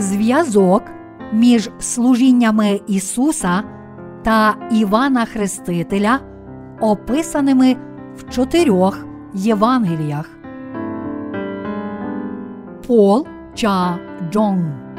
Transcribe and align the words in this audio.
зв'язок 0.00 0.82
між 1.32 1.70
служіннями 1.78 2.80
Ісуса 2.86 3.62
та 4.22 4.68
Івана 4.72 5.24
Хрестителя, 5.24 6.20
описаними 6.80 7.76
в 8.16 8.30
чотирьох 8.30 9.06
Євангеліях. 9.34 10.30
Пол 12.86 13.26
Ча 13.54 13.98
Джонг 14.32 14.90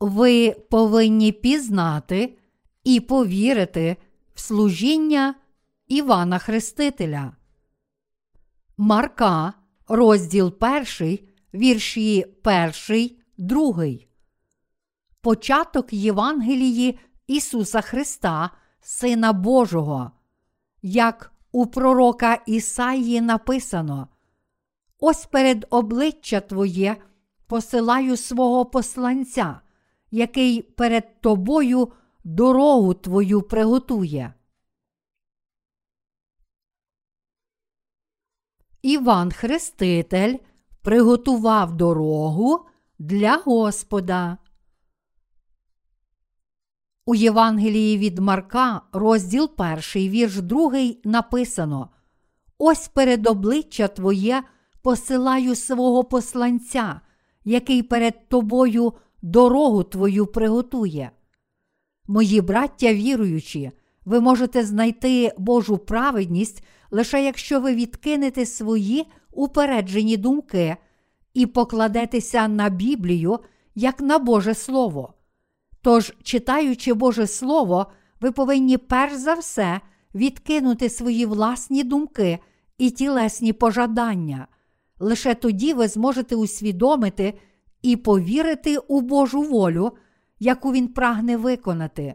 Ви 0.00 0.56
повинні 0.70 1.32
пізнати 1.32 2.36
і 2.84 3.00
повірити 3.00 3.96
служіння 4.38 5.34
Івана 5.86 6.38
Хрестителя. 6.38 7.32
Марка, 8.76 9.52
розділ 9.88 10.54
1, 11.00 11.18
вірші 11.54 12.24
1, 12.88 13.10
2. 13.38 13.84
Початок 15.20 15.92
Євангелії 15.92 16.98
Ісуса 17.26 17.80
Христа, 17.80 18.50
Сина 18.80 19.32
Божого, 19.32 20.10
як 20.82 21.32
у 21.52 21.66
пророка 21.66 22.42
Ісаї 22.46 23.20
написано: 23.20 24.08
Ось 25.00 25.26
перед 25.26 25.66
обличчя 25.70 26.40
Твоє 26.40 26.96
посилаю 27.46 28.16
свого 28.16 28.66
посланця, 28.66 29.60
який 30.10 30.62
перед 30.62 31.20
тобою 31.20 31.92
дорогу 32.24 32.94
Твою 32.94 33.42
приготує. 33.42 34.34
Іван 38.82 39.32
Хреститель 39.32 40.36
приготував 40.82 41.76
дорогу 41.76 42.66
для 42.98 43.36
Господа. 43.36 44.38
У 47.06 47.14
Євангелії 47.14 47.98
від 47.98 48.18
Марка, 48.18 48.82
розділ 48.92 49.50
1, 49.56 49.78
вірш 49.94 50.36
2 50.36 50.72
написано: 51.04 51.90
Ось 52.58 52.88
перед 52.88 53.26
обличчя 53.26 53.88
Твоє 53.88 54.42
посилаю 54.82 55.54
свого 55.54 56.04
посланця, 56.04 57.00
який 57.44 57.82
перед 57.82 58.28
тобою 58.28 58.92
дорогу 59.22 59.84
Твою 59.84 60.26
приготує. 60.26 61.10
Мої 62.08 62.40
браття 62.40 62.94
віруючі, 62.94 63.70
ви 64.04 64.20
можете 64.20 64.64
знайти 64.64 65.32
Божу 65.38 65.78
праведність 65.78 66.64
лише 66.90 67.24
якщо 67.24 67.60
ви 67.60 67.74
відкинете 67.74 68.46
свої 68.46 69.06
упереджені 69.32 70.16
думки 70.16 70.76
і 71.34 71.46
покладетеся 71.46 72.48
на 72.48 72.68
Біблію 72.68 73.38
як 73.74 74.00
на 74.00 74.18
Боже 74.18 74.54
Слово. 74.54 75.14
Тож, 75.82 76.14
читаючи 76.22 76.94
Боже 76.94 77.26
Слово, 77.26 77.86
ви 78.20 78.32
повинні 78.32 78.78
перш 78.78 79.14
за 79.14 79.34
все 79.34 79.80
відкинути 80.14 80.88
свої 80.88 81.26
власні 81.26 81.84
думки 81.84 82.38
і 82.78 82.90
тілесні 82.90 83.52
пожадання. 83.52 84.46
Лише 84.98 85.34
тоді 85.34 85.74
ви 85.74 85.88
зможете 85.88 86.36
усвідомити 86.36 87.34
і 87.82 87.96
повірити 87.96 88.78
у 88.78 89.00
Божу 89.00 89.42
волю, 89.42 89.92
яку 90.38 90.72
Він 90.72 90.88
прагне 90.88 91.36
виконати. 91.36 92.14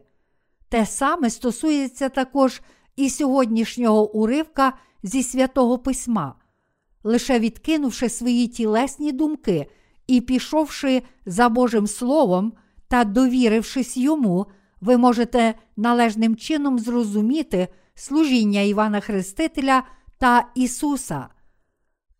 Те 0.69 0.85
саме 0.85 1.29
стосується 1.29 2.09
також 2.09 2.61
і 2.95 3.09
сьогоднішнього 3.09 4.11
уривка 4.11 4.73
зі 5.03 5.23
святого 5.23 5.77
письма. 5.77 6.35
Лише 7.03 7.39
відкинувши 7.39 8.09
свої 8.09 8.47
тілесні 8.47 9.11
думки 9.11 9.67
і 10.07 10.21
пішовши 10.21 11.01
за 11.25 11.49
Божим 11.49 11.87
Словом 11.87 12.53
та 12.87 13.03
довірившись 13.03 13.97
йому, 13.97 14.45
ви 14.81 14.97
можете 14.97 15.53
належним 15.77 16.35
чином 16.35 16.79
зрозуміти 16.79 17.67
служіння 17.95 18.61
Івана 18.61 18.99
Хрестителя 18.99 19.83
та 20.17 20.45
Ісуса. 20.55 21.27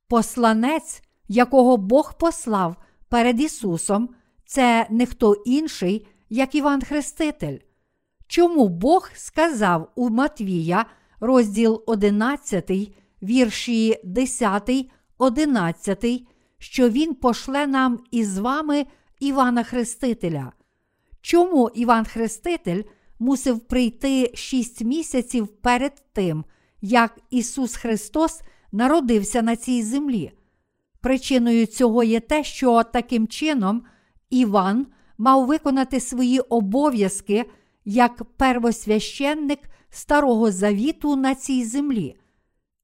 Посланець, 0.07 1.01
якого 1.28 1.78
Бог 1.78 2.17
послав 2.17 2.75
перед 3.09 3.41
Ісусом, 3.41 4.09
це 4.45 4.87
не 4.89 5.05
хто 5.05 5.33
інший, 5.33 6.07
як 6.29 6.55
Іван 6.55 6.81
Хреститель. 6.81 7.57
Чому 8.27 8.67
Бог 8.69 9.09
сказав 9.15 9.91
у 9.95 10.09
Матвія, 10.09 10.85
розділ 11.19 11.83
11, 11.85 12.71
вірші 13.23 13.99
10, 14.03 14.71
11, 15.17 16.05
що 16.57 16.89
Він 16.89 17.13
пошле 17.13 17.67
нам 17.67 17.99
із 18.11 18.37
вами 18.37 18.85
Івана 19.19 19.63
Хрестителя? 19.63 20.51
Чому 21.21 21.69
Іван 21.75 22.05
Хреститель 22.05 22.83
мусив 23.19 23.59
прийти 23.59 24.31
шість 24.33 24.81
місяців 24.81 25.47
перед 25.47 26.03
тим, 26.13 26.45
як 26.81 27.19
Ісус 27.29 27.75
Христос 27.75 28.41
народився 28.71 29.41
на 29.41 29.55
цій 29.55 29.83
землі? 29.83 30.31
Причиною 31.01 31.65
цього 31.65 32.03
є 32.03 32.19
те, 32.19 32.43
що 32.43 32.83
таким 32.83 33.27
чином 33.27 33.83
Іван 34.33 34.88
мав 35.17 35.45
виконати 35.45 35.99
свої 35.99 36.39
обов'язки 36.39 37.45
як 37.85 38.23
первосвященник 38.23 39.59
Старого 39.89 40.51
Завіту 40.51 41.16
на 41.16 41.35
цій 41.35 41.66
землі. 41.66 42.16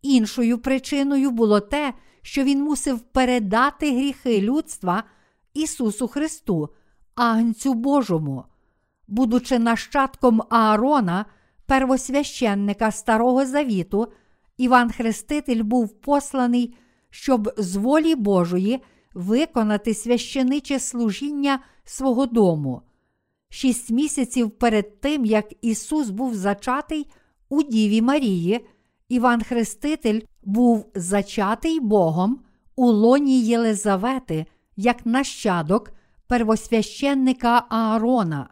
Іншою 0.01 0.57
причиною 0.57 1.31
було 1.31 1.59
те, 1.59 1.93
що 2.21 2.43
він 2.43 2.63
мусив 2.63 2.99
передати 2.99 3.91
гріхи 3.91 4.41
людства 4.41 5.03
Ісусу 5.53 6.07
Христу, 6.07 6.69
Агнцю 7.15 7.73
Божому. 7.73 8.43
Будучи 9.07 9.59
нащадком 9.59 10.41
Аарона, 10.49 11.25
первосвященника 11.65 12.91
Старого 12.91 13.45
Завіту, 13.45 14.07
Іван 14.57 14.91
Хреститель 14.91 15.63
був 15.63 16.01
посланий, 16.01 16.75
щоб 17.09 17.53
з 17.57 17.75
волі 17.75 18.15
Божої 18.15 18.81
виконати 19.13 19.93
священиче 19.93 20.79
служіння 20.79 21.59
свого 21.83 22.25
дому. 22.25 22.81
Шість 23.49 23.89
місяців 23.91 24.51
перед 24.51 25.01
тим, 25.01 25.25
як 25.25 25.45
Ісус 25.61 26.09
був 26.09 26.35
зачатий 26.35 27.07
у 27.49 27.63
Діві 27.63 28.01
Марії, 28.01 28.65
Іван 29.09 29.43
Хреститель 29.43 30.21
був 30.43 30.91
зачатий 30.95 31.79
Богом 31.79 32.39
у 32.75 32.85
лоні 32.85 33.41
Єлизавети 33.41 34.45
як 34.75 35.05
нащадок 35.05 35.91
первосвященника 36.27 37.65
Аарона. 37.69 38.49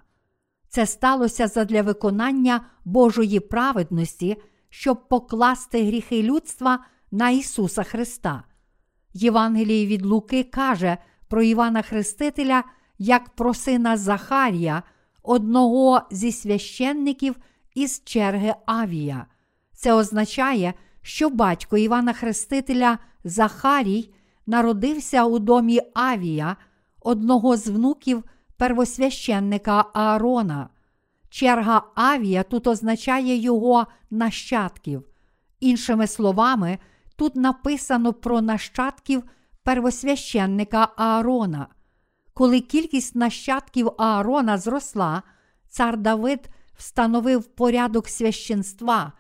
Це 0.69 0.85
сталося 0.85 1.47
задля 1.47 1.81
виконання 1.81 2.65
Божої 2.85 3.39
праведності, 3.39 4.37
щоб 4.69 5.07
покласти 5.07 5.85
гріхи 5.85 6.23
людства 6.23 6.79
на 7.11 7.29
Ісуса 7.29 7.83
Христа. 7.83 8.43
Євангеліє 9.23 9.87
від 9.87 10.05
Луки 10.05 10.43
каже 10.43 10.97
про 11.27 11.41
Івана 11.43 11.81
Хрестителя 11.81 12.63
як 12.99 13.29
про 13.29 13.53
сина 13.53 13.97
Захарія, 13.97 14.83
одного 15.23 16.01
зі 16.11 16.31
священників 16.31 17.35
із 17.75 18.01
черги 18.05 18.53
Авія. 18.65 19.25
Це 19.73 19.93
означає, 19.93 20.73
що 21.01 21.29
батько 21.29 21.77
Івана 21.77 22.13
Хрестителя 22.13 22.97
Захарій 23.23 24.13
народився 24.45 25.25
у 25.25 25.39
домі 25.39 25.79
Авія, 25.93 26.55
одного 27.01 27.57
з 27.57 27.67
внуків 27.67 28.23
первосвященника 28.57 29.85
Аарона. 29.93 30.69
Черга 31.29 31.81
Авія 31.95 32.43
тут 32.43 32.67
означає 32.67 33.35
його 33.35 33.87
нащадків. 34.11 35.03
Іншими 35.59 36.07
словами, 36.07 36.77
тут 37.17 37.35
написано 37.35 38.13
про 38.13 38.41
нащадків 38.41 39.23
первосвященника 39.63 40.87
Аарона. 40.95 41.67
Коли 42.33 42.59
кількість 42.59 43.15
нащадків 43.15 43.91
Аарона 43.97 44.57
зросла, 44.57 45.23
цар 45.69 45.97
Давид 45.97 46.49
встановив 46.77 47.43
порядок 47.43 48.07
священства, 48.07 49.11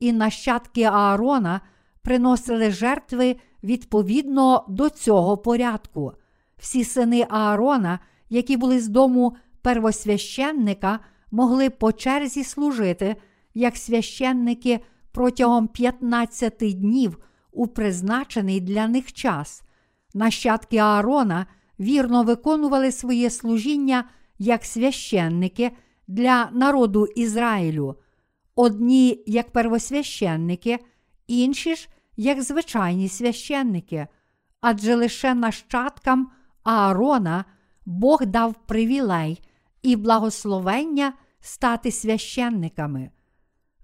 і 0.00 0.12
нащадки 0.12 0.82
Аарона 0.82 1.60
приносили 2.02 2.70
жертви 2.70 3.36
відповідно 3.62 4.64
до 4.68 4.90
цього 4.90 5.36
порядку. 5.36 6.12
Всі 6.58 6.84
сини 6.84 7.26
Аарона, 7.30 7.98
які 8.30 8.56
були 8.56 8.80
з 8.80 8.88
дому 8.88 9.36
первосвященника, 9.62 11.00
могли 11.30 11.70
по 11.70 11.92
черзі 11.92 12.44
служити 12.44 13.16
як 13.54 13.76
священники 13.76 14.80
протягом 15.12 15.68
15 15.68 16.56
днів 16.58 17.18
у 17.54 17.66
призначений 17.66 18.60
для 18.60 18.86
них 18.86 19.12
час. 19.12 19.62
Нащадки 20.14 20.76
Аарона 20.76 21.46
вірно 21.80 22.22
виконували 22.22 22.92
своє 22.92 23.30
служіння 23.30 24.04
як 24.38 24.64
священники 24.64 25.70
для 26.08 26.48
народу 26.52 27.06
Ізраїлю. 27.06 27.96
одні 28.56 29.24
як 29.26 29.50
первосвященники, 29.50 30.78
інші 31.26 31.74
ж 31.74 31.88
як 32.16 32.42
звичайні 32.42 33.08
священники, 33.08 34.06
адже 34.60 34.94
лише 34.94 35.34
нащадкам 35.34 36.30
Аарона 36.62 37.44
Бог 37.86 38.26
дав 38.26 38.54
привілей 38.66 39.40
і 39.82 39.96
благословення 39.96 41.12
стати 41.40 41.90
священниками. 41.90 43.10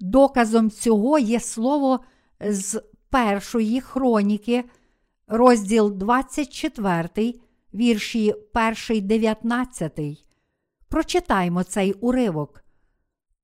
Доказом 0.00 0.70
цього 0.70 1.18
є 1.18 1.40
слово 1.40 2.00
з 2.40 2.82
першої 3.10 3.80
хроніки, 3.80 4.64
розділ 5.26 5.92
24, 5.92 7.34
вірші 7.74 8.34
1, 8.88 9.06
19. 9.06 10.00
Прочитаймо 10.88 11.62
цей 11.62 11.92
уривок. 11.92 12.64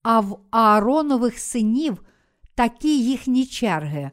А 0.03 0.21
в 0.21 0.39
Ааронових 0.51 1.39
синів 1.39 2.03
такі 2.55 3.01
їхні 3.01 3.47
черги, 3.47 4.11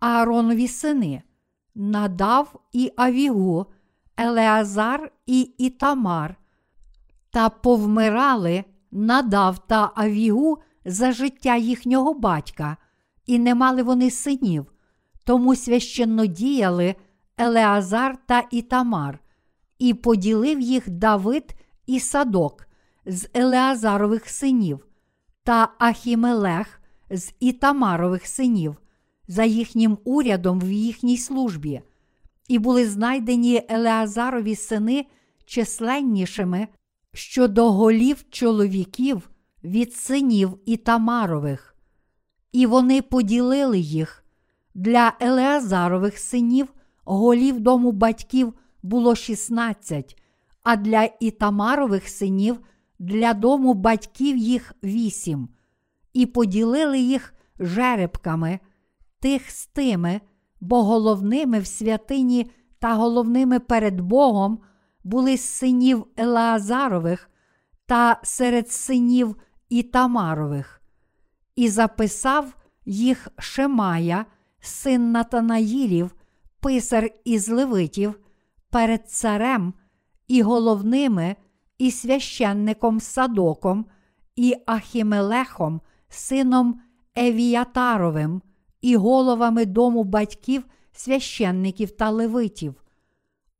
Ааронові 0.00 0.68
сини, 0.68 1.22
надав 1.74 2.60
і 2.72 2.92
Авігу, 2.96 3.66
Елеазар 4.16 5.12
і 5.26 5.40
Ітамар, 5.58 6.36
та 7.30 7.48
повмирали 7.48 8.64
надав 8.90 9.66
та 9.66 9.92
Авігу 9.94 10.58
за 10.84 11.12
життя 11.12 11.56
їхнього 11.56 12.14
батька, 12.14 12.76
і 13.26 13.38
не 13.38 13.54
мали 13.54 13.82
вони 13.82 14.10
синів, 14.10 14.72
тому 15.30 15.56
священно 15.56 16.26
діяли 16.26 16.94
Елеазар 17.36 18.18
та 18.26 18.44
Ітамар, 18.50 19.18
і 19.78 19.94
поділив 19.94 20.60
їх 20.60 20.90
Давид 20.90 21.54
і 21.86 22.00
Садок 22.00 22.66
з 23.06 23.28
Елеазарових 23.34 24.28
синів, 24.28 24.86
та 25.42 25.68
Ахімелех 25.78 26.80
з 27.10 27.32
Ітамарових 27.40 28.26
синів, 28.26 28.76
за 29.28 29.44
їхнім 29.44 29.98
урядом 30.04 30.60
в 30.60 30.72
їхній 30.72 31.16
службі, 31.16 31.80
і 32.48 32.58
були 32.58 32.88
знайдені 32.88 33.62
Елеазарові 33.68 34.56
сини 34.56 35.06
численнішими 35.44 36.68
щодо 37.12 37.72
голів 37.72 38.24
чоловіків 38.30 39.30
від 39.64 39.94
синів 39.94 40.58
Ітамарових, 40.66 41.76
і 42.52 42.66
вони 42.66 43.02
поділили 43.02 43.78
їх. 43.78 44.19
Для 44.80 45.12
Елеазарових 45.20 46.18
синів 46.18 46.68
голів 47.04 47.60
дому 47.60 47.92
батьків 47.92 48.54
було 48.82 49.14
16, 49.14 50.22
а 50.62 50.76
для 50.76 51.08
Ітамарових 51.20 52.08
синів 52.08 52.60
для 52.98 53.34
дому 53.34 53.74
батьків 53.74 54.36
їх 54.36 54.74
вісім, 54.84 55.48
і 56.12 56.26
поділили 56.26 56.98
їх 56.98 57.34
жеребками, 57.58 58.58
тих 59.18 59.50
з 59.50 59.66
тими, 59.66 60.20
бо 60.60 60.82
головними 60.82 61.60
в 61.60 61.66
святині 61.66 62.50
та 62.78 62.94
головними 62.94 63.58
перед 63.58 64.00
Богом 64.00 64.58
були 65.04 65.36
синів 65.36 66.06
Елеазарових 66.16 67.30
та 67.86 68.20
серед 68.22 68.70
синів 68.70 69.36
Ітамарових, 69.68 70.80
і 71.56 71.68
записав 71.68 72.54
їх 72.84 73.28
Шемая, 73.38 74.26
син 74.60 75.12
Натанаїлів, 75.12 76.14
писар 76.60 77.10
із 77.24 77.48
Левитів, 77.48 78.20
перед 78.70 79.10
царем 79.10 79.74
і 80.28 80.42
головними, 80.42 81.36
і 81.78 81.90
священником 81.90 83.00
Садоком, 83.00 83.86
і 84.36 84.54
Ахімелехом, 84.66 85.80
сином 86.08 86.80
Евіятаровим, 87.16 88.42
і 88.80 88.96
головами 88.96 89.66
дому 89.66 90.04
батьків 90.04 90.64
священників 90.92 91.90
та 91.90 92.10
левитів. 92.10 92.74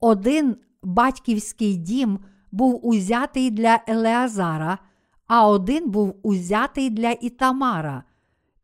Один 0.00 0.56
батьківський 0.82 1.76
дім 1.76 2.19
був 2.52 2.87
узятий 2.87 3.50
для 3.50 3.81
Елеазара, 3.87 4.79
а 5.26 5.49
один 5.49 5.91
був 5.91 6.17
узятий 6.23 6.91
для 6.91 7.11
Ітамара, 7.11 8.05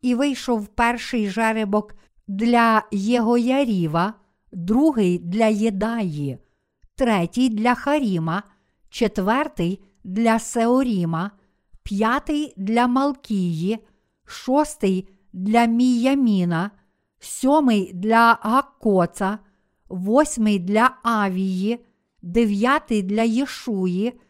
і 0.02 0.14
вийшов 0.14 0.66
перший 0.66 1.28
жеребок 1.28 1.94
для 2.28 2.82
Єгояріва, 2.92 4.14
другий 4.52 5.18
для 5.18 5.46
Єдаї, 5.46 6.38
третій 6.94 7.48
для 7.48 7.74
Харіма, 7.74 8.42
четвертий 8.88 9.84
для 10.04 10.38
Сеоріма, 10.38 11.30
п'ятий 11.82 12.54
для 12.56 12.86
Малкії, 12.86 13.78
шостий 14.24 15.08
для 15.32 15.64
Міяміна, 15.64 16.70
сьомий 17.18 17.92
для 17.94 18.38
Гаккоца, 18.42 19.38
восьмий 19.88 20.58
для 20.58 20.96
Авії, 21.02 21.84
дев'ятий 22.22 23.02
для 23.02 23.22
Єшуї, 23.22 24.20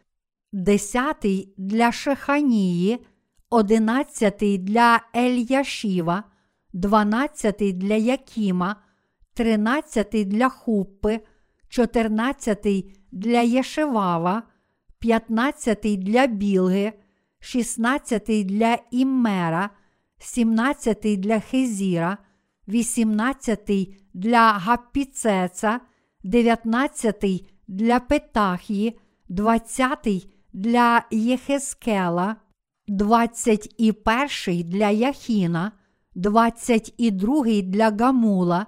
десятий 0.52 1.54
для 1.56 1.92
Шеханії, 1.92 3.06
одинадцятий 3.50 4.58
для 4.58 5.00
Ельяшіва, 5.16 6.24
дванадцятий 6.76 7.72
для 7.72 7.94
Якіма, 7.94 8.76
тринадцятий 9.34 10.24
для 10.24 10.48
Хуппи, 10.48 11.20
чотирнадцятий 11.68 12.94
для 13.12 13.40
Єшевава, 13.40 14.42
п'ятнадцятий 14.98 15.96
для 15.96 16.26
Білги, 16.26 16.92
шістнадцятий 17.40 18.44
для 18.44 18.78
Іммера, 18.90 19.70
сімнадцятий 20.18 21.16
для 21.16 21.40
Хезіра, 21.40 22.18
вісімнадцятий 22.68 24.00
для 24.14 24.52
Гаппіцеца, 24.52 25.80
дев'ятнадцятий 26.24 27.48
для 27.68 28.00
Петахії, 28.00 28.98
двадцятий 29.28 30.32
для 30.52 31.04
Єхескела, 31.10 32.36
двадцять 32.88 33.74
і 33.78 33.92
перший 33.92 34.64
для 34.64 34.90
Яхіна, 34.90 35.72
двадцять 36.16 36.94
і 36.96 37.10
другий 37.10 37.62
для 37.62 37.90
Гамула, 37.90 38.66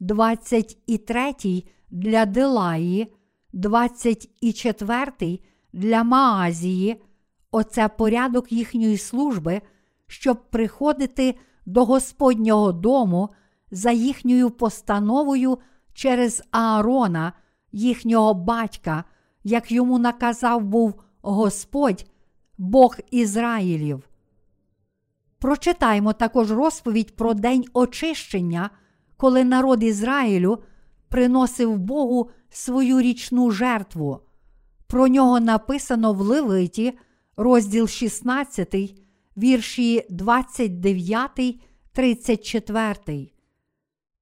двадцять 0.00 0.78
і 0.86 0.98
третій 0.98 1.68
для 1.90 2.26
Делаї, 2.26 3.12
двадцять 3.52 4.30
і 4.40 4.52
четвертий 4.52 5.44
для 5.72 6.04
Маазії. 6.04 7.02
Оце 7.50 7.88
порядок 7.88 8.52
їхньої 8.52 8.98
служби, 8.98 9.60
щоб 10.06 10.50
приходити 10.50 11.34
до 11.66 11.84
Господнього 11.84 12.72
дому 12.72 13.28
за 13.70 13.90
їхньою 13.90 14.50
постановою 14.50 15.58
через 15.94 16.42
Аарона, 16.50 17.32
їхнього 17.72 18.34
батька, 18.34 19.04
як 19.44 19.72
йому 19.72 19.98
наказав 19.98 20.64
був 20.64 20.94
Господь, 21.22 22.06
Бог 22.58 22.96
Ізраїлів. 23.10 24.09
Прочитаймо 25.40 26.12
також 26.12 26.50
розповідь 26.52 27.16
про 27.16 27.34
день 27.34 27.64
очищення, 27.72 28.70
коли 29.16 29.44
народ 29.44 29.82
Ізраїлю 29.82 30.58
приносив 31.08 31.78
Богу 31.78 32.30
свою 32.50 33.00
річну 33.00 33.50
жертву. 33.50 34.20
Про 34.86 35.08
нього 35.08 35.40
написано 35.40 36.12
в 36.12 36.20
Левиті, 36.20 36.98
розділ 37.36 37.88
16, 37.88 38.74
вірші 39.36 40.06
29, 40.10 41.30
34. 41.92 43.30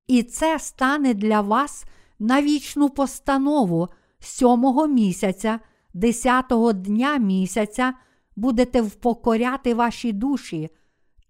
І 0.06 0.22
це 0.22 0.58
стане 0.58 1.14
для 1.14 1.40
вас 1.40 1.84
на 2.18 2.42
вічну 2.42 2.90
постанову 2.90 3.88
сьомого 4.20 4.86
місяця, 4.86 5.60
десятого 5.94 6.72
дня 6.72 7.16
місяця 7.16 7.94
будете 8.36 8.82
впокоряти 8.82 9.74
ваші 9.74 10.12
душі, 10.12 10.70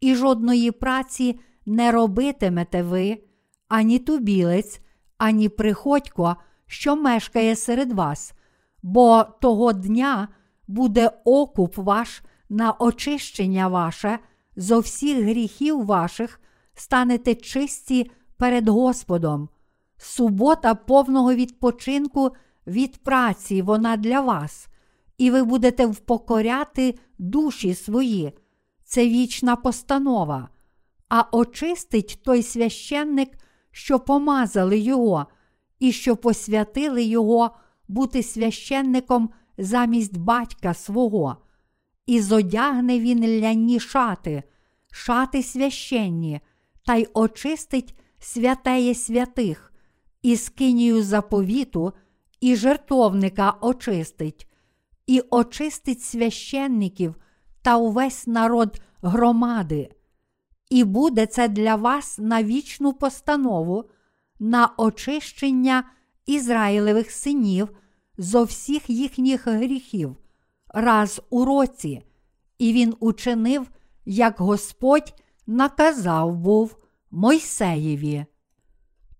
і 0.00 0.14
жодної 0.14 0.71
праці 0.71 1.40
не 1.67 1.93
робитимете 1.93 2.83
ви, 2.83 3.23
ані 3.69 3.99
тубілець, 3.99 4.81
ані 5.19 5.49
приходько, 5.49 6.37
що 6.67 6.97
мешкає 6.97 7.57
серед 7.57 7.93
вас, 7.93 8.33
бо 8.83 9.25
того 9.40 9.73
дня 9.73 10.28
буде 10.69 11.11
окуп 11.25 11.76
ваш 11.76 12.23
на 12.49 12.73
очищення 12.73 13.69
ваше, 13.69 14.19
зо 14.57 14.81
всіх 14.81 15.25
гріхів 15.25 15.85
ваших 15.85 16.40
станете 16.75 17.35
чисті 17.35 18.11
перед 18.37 18.69
Господом. 18.69 19.49
Субота 19.97 20.75
повного 20.75 21.35
відпочинку 21.35 22.31
від 22.67 23.02
праці 23.02 23.62
вона 23.62 23.97
для 23.97 24.21
вас, 24.21 24.69
і 25.19 25.31
ви 25.31 25.45
будете 25.45 25.87
впокоряти 25.87 26.99
душі 27.19 27.75
свої. 27.75 28.33
Це 28.88 29.09
вічна 29.09 29.57
постанова. 29.57 30.49
А 31.09 31.25
очистить 31.33 32.18
той 32.25 32.42
священник, 32.42 33.28
що 33.71 34.00
помазали 34.00 34.78
його, 34.78 35.26
і 35.78 35.92
що 35.92 36.16
посвятили 36.16 37.02
його 37.02 37.50
бути 37.88 38.23
священником 38.23 39.30
замість 39.59 40.16
батька 40.16 40.75
свого, 40.75 41.37
і 42.07 42.21
зодягне 42.21 43.00
він 43.00 43.40
ляні 43.40 43.80
шати, 43.80 44.42
шати 44.90 45.42
священні 45.42 46.40
та 46.87 46.95
й 46.95 47.09
очистить 47.14 47.95
святеє 48.18 48.95
святих, 48.95 49.73
і 50.23 50.37
скинію 50.37 51.02
заповіту, 51.02 51.92
і 52.40 52.57
жертовника 52.57 53.54
очистить, 53.61 54.49
і 55.07 55.23
очистить 55.30 56.02
священників 56.02 57.14
та 57.69 57.77
увесь 57.77 58.27
народ 58.27 58.81
громади. 59.03 59.91
І 60.71 60.85
буде 60.85 61.27
це 61.27 61.49
для 61.49 61.75
вас 61.75 62.19
на 62.19 62.43
вічну 62.43 62.93
постанову, 62.93 63.85
на 64.41 64.71
очищення 64.77 65.85
Ізраїлевих 66.27 67.11
синів 67.11 67.69
зо 68.19 68.45
всіх 68.45 68.91
їхніх 68.91 69.47
гріхів 69.47 70.17
раз 70.69 71.21
у 71.31 71.45
році, 71.45 72.03
і 72.59 72.73
він 72.73 72.95
учинив, 73.01 73.71
як 74.07 74.41
Господь 74.41 75.15
наказав 75.47 76.37
був 76.37 76.77
Мойсеєві. 77.11 78.25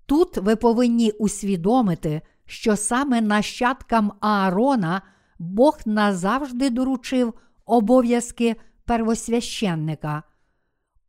Тут 0.07 0.37
ви 0.37 0.57
повинні 0.57 1.11
усвідомити, 1.11 2.23
що 2.47 2.77
саме 2.77 3.21
нащадкам 3.21 4.13
Аарона 4.21 5.03
Бог 5.39 5.79
назавжди 5.87 6.71
доручив 6.71 7.35
обов'язки 7.69 8.57
первосвященника. 8.85 10.23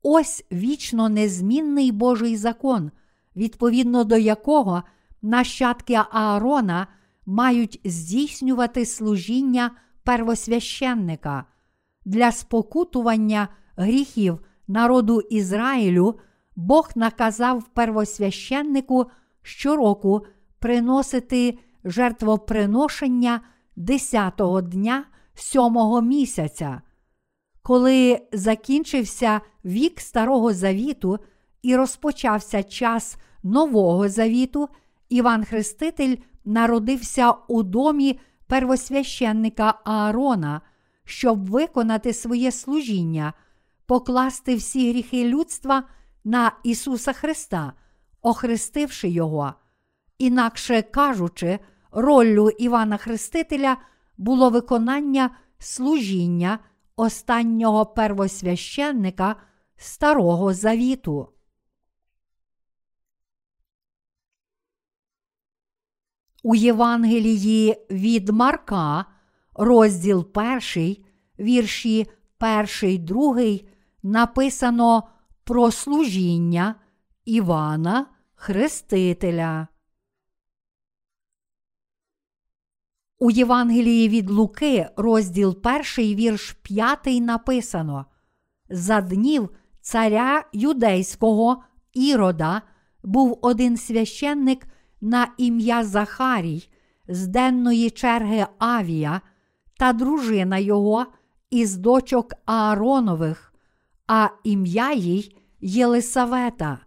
Ось 0.02 0.46
вічно 0.52 1.10
незмінний 1.10 1.92
Божий 1.92 2.36
закон, 2.38 2.92
відповідно 3.36 4.04
до 4.04 4.18
якого 4.18 4.84
нащадки 5.22 6.00
Аарона 6.12 6.88
мають 7.26 7.82
здійснювати 7.86 8.86
служіння 8.86 9.72
первосвященника 10.04 11.46
для 12.06 12.32
спокутування 12.32 13.48
гріхів 13.76 14.40
народу 14.68 15.22
Ізраїлю. 15.22 16.20
Бог 16.56 16.90
наказав 16.96 17.64
первосвященнику 17.64 19.06
щороку 19.42 20.26
приносити 20.60 21.60
жертвоприношення 21.84 23.42
10-го 23.78 24.62
дня 24.62 25.06
сьомого 25.36 26.02
місяця. 26.02 26.82
Коли 27.62 28.22
закінчився 28.32 29.42
вік 29.66 30.00
Старого 30.00 30.54
Завіту 30.54 31.20
і 31.62 31.76
розпочався 31.76 32.64
час 32.64 33.18
Нового 33.44 34.10
Завіту, 34.10 34.70
Іван 35.10 35.46
Хреститель 35.46 36.16
народився 36.46 37.32
у 37.32 37.64
домі 37.64 38.20
первосвященника 38.48 39.74
Аарона, 39.84 40.62
щоб 41.06 41.50
виконати 41.50 42.14
своє 42.14 42.52
служіння, 42.52 43.34
покласти 43.86 44.56
всі 44.56 44.92
гріхи 44.92 45.26
людства 45.26 45.84
на 46.24 46.52
Ісуса 46.64 47.14
Христа, 47.14 47.74
охрестивши 48.22 49.10
Його. 49.10 49.54
Інакше 50.18 50.82
кажучи, 50.82 51.60
роллю 51.92 52.50
Івана 52.50 52.98
Хрестителя 52.98 53.78
було 54.20 54.50
виконання 54.50 55.30
служіння 55.60 56.60
останнього 56.96 57.86
первосвященника 57.86 59.36
Старого 59.78 60.54
Завіту. 60.54 61.30
У 66.44 66.56
Євангелії 66.56 67.78
від 67.92 68.30
Марка, 68.30 69.06
розділ 69.54 70.28
1, 70.76 70.98
вірші 71.40 72.08
1, 72.82 73.06
2, 73.06 73.36
написано 74.04 75.04
про 75.44 75.72
служіння 75.72 76.76
Івана 77.26 78.08
Хрестителя. 78.36 79.68
У 83.22 83.32
Євангелії 83.32 84.10
від 84.10 84.30
Луки, 84.30 84.90
розділ 84.96 85.58
1, 85.98 86.16
вірш 86.16 86.52
5 86.52 87.00
написано: 87.06 88.06
За 88.70 89.02
днів 89.02 89.50
царя 89.82 90.44
юдейського 90.54 91.64
Ірода 91.94 92.62
був 93.04 93.40
один 93.42 93.78
священник 93.78 94.68
на 95.02 95.28
ім'я 95.38 95.84
Захарій 95.84 96.70
з 97.08 97.28
денної 97.28 97.90
черги 97.90 98.48
Авія 98.58 99.22
та 99.78 99.94
дружина 99.94 100.58
його 100.58 101.06
із 101.50 101.76
дочок 101.76 102.34
Ааронових, 102.46 103.54
а 104.08 104.28
ім'я 104.44 104.94
їй 104.94 105.36
Єлисавета. 105.62 106.80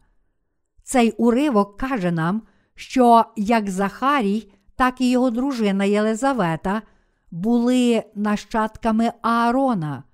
Цей 0.83 1.11
уривок 1.11 1.77
каже 1.77 2.11
нам, 2.11 2.43
що 2.75 3.25
як 3.37 3.71
Захарій, 3.71 4.53
так 4.83 5.01
і 5.01 5.11
його 5.11 5.31
дружина 5.31 5.85
Єлизавета 5.85 6.83
були 7.31 8.03
нащадками 8.15 9.13
Аарона. 9.23 10.05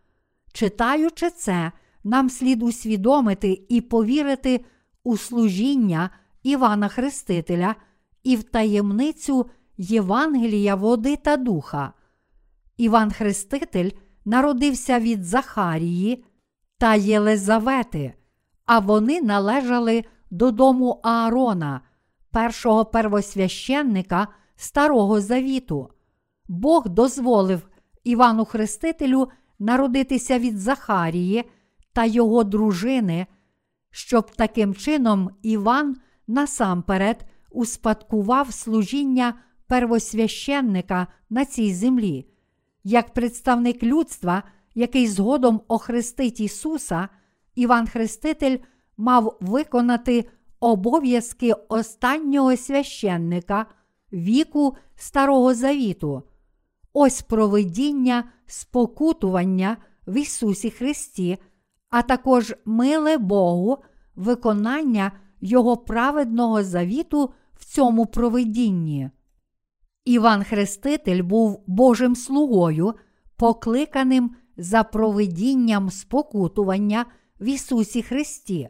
Читаючи 0.52 1.30
це, 1.30 1.72
нам 2.04 2.30
слід 2.30 2.62
усвідомити 2.62 3.64
і 3.68 3.80
повірити 3.80 4.64
у 5.04 5.16
служіння 5.16 6.10
Івана 6.42 6.88
Хрестителя 6.88 7.74
і 8.22 8.36
в 8.36 8.42
таємницю 8.42 9.50
Євангелія 9.76 10.74
води 10.74 11.16
та 11.16 11.36
духа. 11.36 11.92
Іван 12.76 13.10
Хреститель 13.10 13.90
народився 14.24 14.98
від 14.98 15.24
Захарії 15.24 16.24
та 16.78 16.94
Єлизавети, 16.94 18.14
а 18.66 18.78
вони 18.78 19.20
належали 19.20 20.04
до 20.30 20.50
дому 20.50 21.00
Аарона, 21.02 21.80
першого 22.30 22.84
первосвященника 22.84 24.28
Старого 24.60 25.20
Завіту. 25.20 25.90
Бог 26.48 26.88
дозволив 26.88 27.68
Івану 28.04 28.44
Хрестителю 28.44 29.28
народитися 29.58 30.38
від 30.38 30.58
Захарії 30.58 31.44
та 31.92 32.04
його 32.04 32.44
дружини, 32.44 33.26
щоб 33.90 34.30
таким 34.30 34.74
чином 34.74 35.30
Іван 35.42 35.96
насамперед 36.26 37.24
успадкував 37.50 38.52
служіння 38.52 39.34
первосвященника 39.66 41.06
на 41.30 41.44
цій 41.44 41.74
землі, 41.74 42.26
як 42.84 43.14
представник 43.14 43.82
людства, 43.82 44.42
який 44.74 45.06
згодом 45.06 45.60
охрестить 45.68 46.40
Ісуса, 46.40 47.08
Іван 47.54 47.86
Хреститель 47.86 48.58
мав 48.96 49.36
виконати 49.40 50.24
обов'язки 50.60 51.52
останнього 51.52 52.56
священника 52.56 53.66
віку 54.12 54.76
Старого 54.96 55.54
Завіту. 55.54 56.22
Ось 56.92 57.22
провидіння 57.22 58.24
спокутування 58.46 59.76
в 60.06 60.16
Ісусі 60.16 60.70
Христі, 60.70 61.38
а 61.90 62.02
також 62.02 62.54
миле 62.64 63.18
Богу, 63.18 63.78
виконання 64.16 65.12
Його 65.40 65.76
праведного 65.76 66.62
завіту 66.62 67.30
в 67.54 67.64
цьому 67.64 68.06
провидінні. 68.06 69.10
Іван 70.04 70.44
Хреститель 70.44 71.22
був 71.22 71.64
Божим 71.66 72.16
слугою, 72.16 72.94
покликаним 73.36 74.36
за 74.56 74.82
провидінням 74.82 75.90
спокутування 75.90 77.06
в 77.40 77.44
Ісусі 77.44 78.02
Христі. 78.02 78.68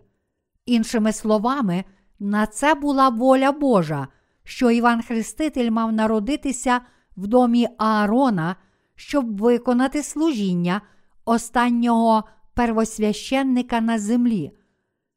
Іншими 0.67 1.13
словами, 1.13 1.85
на 2.19 2.47
це 2.47 2.75
була 2.75 3.09
воля 3.09 3.53
Божа, 3.53 4.09
що 4.49 4.71
Іван 4.71 5.03
Хреститель 5.03 5.71
мав 5.71 5.93
народитися 5.93 6.81
в 7.17 7.27
домі 7.27 7.69
Аарона, 7.79 8.57
щоб 8.95 9.41
виконати 9.41 10.03
служіння 10.03 10.81
останнього 11.25 12.25
первосвященника 12.55 13.81
на 13.81 13.99
землі. 13.99 14.51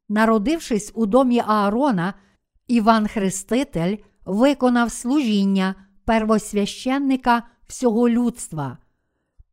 Народившись 0.08 0.92
у 0.94 1.06
домі 1.06 1.42
Аарона, 1.46 2.14
Іван 2.68 3.08
Хреститель 3.08 3.96
виконав 4.24 4.90
служіння 4.90 5.74
первосвященника 6.04 7.42
всього 7.68 8.08
людства. 8.08 8.78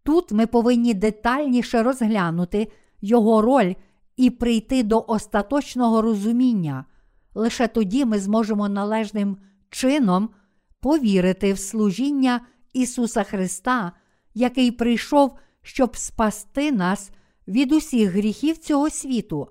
Тут 0.03 0.31
ми 0.31 0.47
повинні 0.47 0.93
детальніше 0.93 1.83
розглянути 1.83 2.71
його 3.01 3.41
роль 3.41 3.73
і 4.17 4.29
прийти 4.29 4.83
до 4.83 5.05
остаточного 5.07 6.01
розуміння. 6.01 6.85
Лише 7.35 7.67
тоді 7.67 8.05
ми 8.05 8.19
зможемо 8.19 8.69
належним 8.69 9.37
чином 9.69 10.29
повірити 10.79 11.53
в 11.53 11.59
служіння 11.59 12.41
Ісуса 12.73 13.23
Христа, 13.23 13.91
який 14.33 14.71
прийшов, 14.71 15.37
щоб 15.61 15.97
спасти 15.97 16.71
нас 16.71 17.11
від 17.47 17.71
усіх 17.71 18.11
гріхів 18.11 18.57
цього 18.57 18.89
світу. 18.89 19.47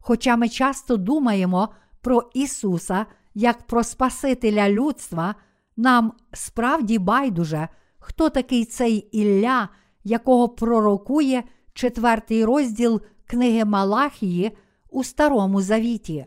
Хоча 0.00 0.36
ми 0.36 0.48
часто 0.48 0.96
думаємо 0.96 1.68
про 2.00 2.30
Ісуса 2.34 3.06
як 3.34 3.66
про 3.66 3.84
Спасителя 3.84 4.68
людства, 4.68 5.34
нам 5.76 6.12
справді 6.32 6.98
байдуже, 6.98 7.68
хто 7.98 8.30
такий 8.30 8.64
цей 8.64 8.96
Ілля, 8.96 9.68
якого 10.04 10.48
пророкує 10.48 11.42
четвертий 11.72 12.44
розділ 12.44 13.00
книги 13.26 13.64
Малахії 13.64 14.56
у 14.90 15.04
Старому 15.04 15.62
Завіті, 15.62 16.26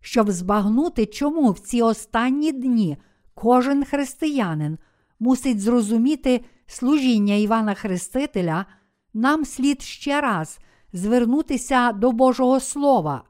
щоб 0.00 0.30
збагнути, 0.30 1.06
чому 1.06 1.50
в 1.50 1.58
ці 1.58 1.82
останні 1.82 2.52
дні 2.52 2.96
кожен 3.34 3.84
християнин 3.84 4.78
мусить 5.20 5.60
зрозуміти 5.60 6.44
служіння 6.66 7.34
Івана 7.34 7.74
Хрестителя, 7.74 8.66
нам 9.14 9.44
слід 9.44 9.82
ще 9.82 10.20
раз 10.20 10.58
звернутися 10.92 11.92
до 11.92 12.12
Божого 12.12 12.60
Слова. 12.60 13.22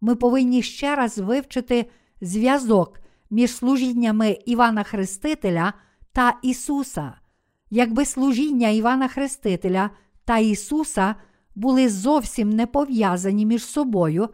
Ми 0.00 0.14
повинні 0.14 0.62
ще 0.62 0.96
раз 0.96 1.18
вивчити 1.18 1.90
зв'язок 2.20 3.00
між 3.30 3.50
служіннями 3.50 4.38
Івана 4.46 4.82
Хрестителя 4.82 5.72
та 6.12 6.38
Ісуса. 6.42 7.12
Якби 7.70 8.04
служіння 8.04 8.68
Івана 8.68 9.08
Хрестителя 9.08 9.90
та 10.24 10.38
Ісуса 10.38 11.14
були 11.54 11.88
зовсім 11.88 12.50
не 12.50 12.66
пов'язані 12.66 13.46
між 13.46 13.64
собою, 13.64 14.28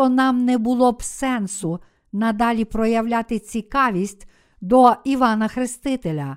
то 0.00 0.08
нам 0.08 0.44
не 0.44 0.58
було 0.58 0.92
б 0.92 1.02
сенсу 1.02 1.78
надалі 2.12 2.64
проявляти 2.64 3.38
цікавість 3.38 4.28
до 4.60 4.94
Івана 5.04 5.48
Хрестителя. 5.48 6.36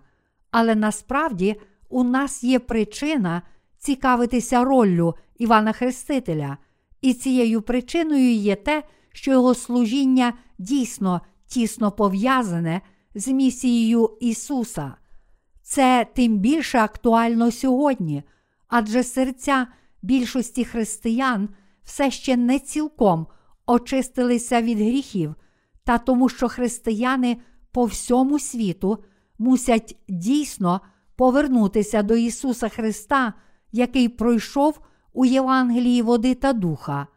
Але 0.51 0.75
насправді 0.75 1.55
у 1.89 2.03
нас 2.03 2.43
є 2.43 2.59
причина 2.59 3.41
цікавитися 3.77 4.63
роллю 4.63 5.15
Івана 5.37 5.71
Хрестителя, 5.71 6.57
і 7.01 7.13
цією 7.13 7.61
причиною 7.61 8.33
є 8.33 8.55
те, 8.55 8.83
що 9.13 9.31
його 9.31 9.55
служіння 9.55 10.33
дійсно 10.57 11.21
тісно 11.47 11.91
пов'язане 11.91 12.81
з 13.15 13.27
місією 13.27 14.17
Ісуса. 14.21 14.95
Це 15.61 16.07
тим 16.15 16.37
більше 16.37 16.77
актуально 16.77 17.51
сьогодні, 17.51 18.23
адже 18.67 19.03
серця 19.03 19.67
більшості 20.01 20.65
християн 20.65 21.49
все 21.83 22.11
ще 22.11 22.37
не 22.37 22.59
цілком 22.59 23.27
очистилися 23.67 24.61
від 24.61 24.77
гріхів, 24.77 25.35
та 25.83 25.97
тому, 25.97 26.29
що 26.29 26.47
християни 26.47 27.37
по 27.71 27.85
всьому 27.85 28.39
світу 28.39 29.03
мусять 29.39 29.97
дійсно 30.07 30.81
повернутися 31.15 32.03
до 32.03 32.15
Ісуса 32.15 32.69
Христа, 32.69 33.33
який 33.71 34.09
пройшов 34.09 34.79
у 35.13 35.25
Євангелії 35.25 36.01
води 36.01 36.35
та 36.35 36.53
духа. 36.53 37.07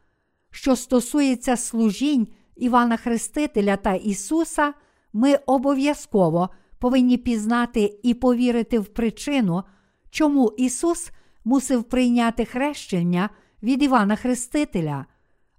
Що 0.51 0.77
стосується 0.77 1.57
служінь 1.57 2.29
Івана 2.57 2.97
Хрестителя 2.97 3.77
та 3.77 3.95
Ісуса, 3.95 4.75
ми 5.13 5.35
обов'язково 5.47 6.49
повинні 6.79 7.17
пізнати 7.17 7.99
і 8.03 8.15
повірити 8.15 8.79
в 8.79 8.87
причину, 8.87 9.63
чому 10.11 10.53
Ісус 10.57 11.11
мусив 11.45 11.85
прийняти 11.85 12.45
хрещення 12.45 13.31
від 13.63 13.83
Івана 13.83 14.17
Хрестителя. 14.17 15.07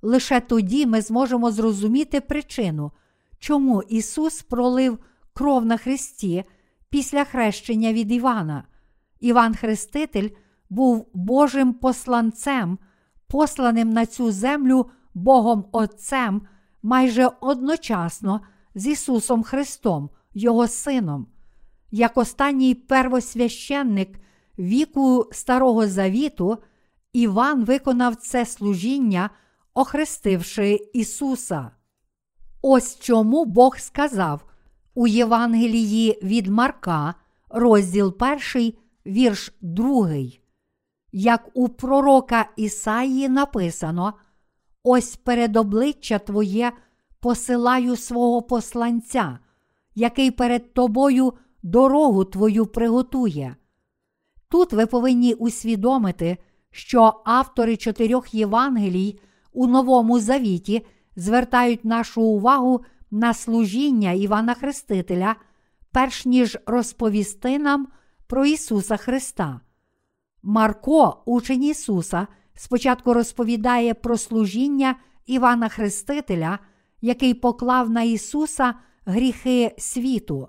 Лише 0.02 0.40
тоді 0.40 0.86
ми 0.86 1.02
зможемо 1.02 1.52
зрозуміти 1.52 2.22
причину, 2.22 2.92
чому 3.40 3.84
Ісус 3.84 4.42
пролив 4.42 5.00
кров 5.34 5.66
на 5.66 5.78
Христі 5.78 6.44
після 6.90 7.24
хрещення 7.26 7.94
від 7.94 8.12
Івана. 8.12 8.64
Іван 9.20 9.56
Хреститель 9.56 10.30
був 10.70 11.08
Божим 11.14 11.74
посланцем, 11.74 12.80
посланим 13.28 13.90
на 13.90 14.06
цю 14.06 14.32
землю 14.32 14.90
Богом 15.14 15.66
Отцем 15.72 16.42
майже 16.84 17.30
одночасно 17.42 18.42
з 18.76 18.88
Ісусом 18.88 19.44
Христом, 19.44 20.10
Його 20.34 20.68
Сином. 20.68 21.28
Як 21.92 22.18
останній 22.18 22.76
первосвященник 22.76 24.20
віку 24.60 25.30
Старого 25.32 25.88
Завіту, 25.88 26.58
Іван 27.14 27.66
виконав 27.66 28.16
це 28.16 28.46
служіння, 28.46 29.30
охрестивши 29.78 30.90
Ісуса. 30.94 31.72
Ось 32.62 33.00
чому 33.00 33.46
Бог 33.46 33.78
сказав 33.78 34.46
у 34.94 35.08
Євангелії 35.08 36.20
від 36.24 36.48
Марка, 36.48 37.16
розділ 37.50 38.16
1, 38.56 38.74
вірш 39.06 39.54
2. 39.62 40.10
Як 41.12 41.50
у 41.54 41.70
пророка 41.70 42.50
Ісаї 42.56 43.30
написано: 43.30 44.14
Ось 44.84 45.16
перед 45.16 45.56
обличчя 45.56 46.20
Твоє 46.20 46.72
посилаю 47.20 47.96
свого 47.96 48.42
посланця, 48.42 49.40
який 49.96 50.32
перед 50.32 50.74
тобою 50.74 51.34
дорогу 51.64 52.26
твою 52.26 52.66
приготує. 52.66 53.56
Тут 54.50 54.74
ви 54.74 54.86
повинні 54.86 55.34
усвідомити, 55.34 56.38
що 56.72 57.22
автори 57.26 57.78
чотирьох 57.78 58.34
Євангелій 58.34 59.20
у 59.58 59.68
Новому 59.68 60.20
Завіті 60.20 60.86
звертають 61.16 61.86
нашу 61.86 62.22
увагу 62.22 62.82
на 63.12 63.34
служіння 63.34 64.12
Івана 64.12 64.54
Хрестителя, 64.54 65.36
перш 65.92 66.26
ніж 66.26 66.58
розповісти 66.66 67.60
нам 67.60 67.88
про 68.28 68.46
Ісуса 68.46 68.98
Христа. 68.98 69.60
Марко, 70.44 71.24
учень 71.26 71.64
Ісуса, 71.64 72.28
спочатку 72.54 73.14
розповідає 73.14 73.94
про 73.94 74.18
служіння 74.18 74.96
Івана 75.26 75.70
Хрестителя, 75.70 76.60
який 77.02 77.34
поклав 77.34 77.90
на 77.90 78.04
Ісуса 78.04 78.74
гріхи 79.06 79.76
світу, 79.78 80.48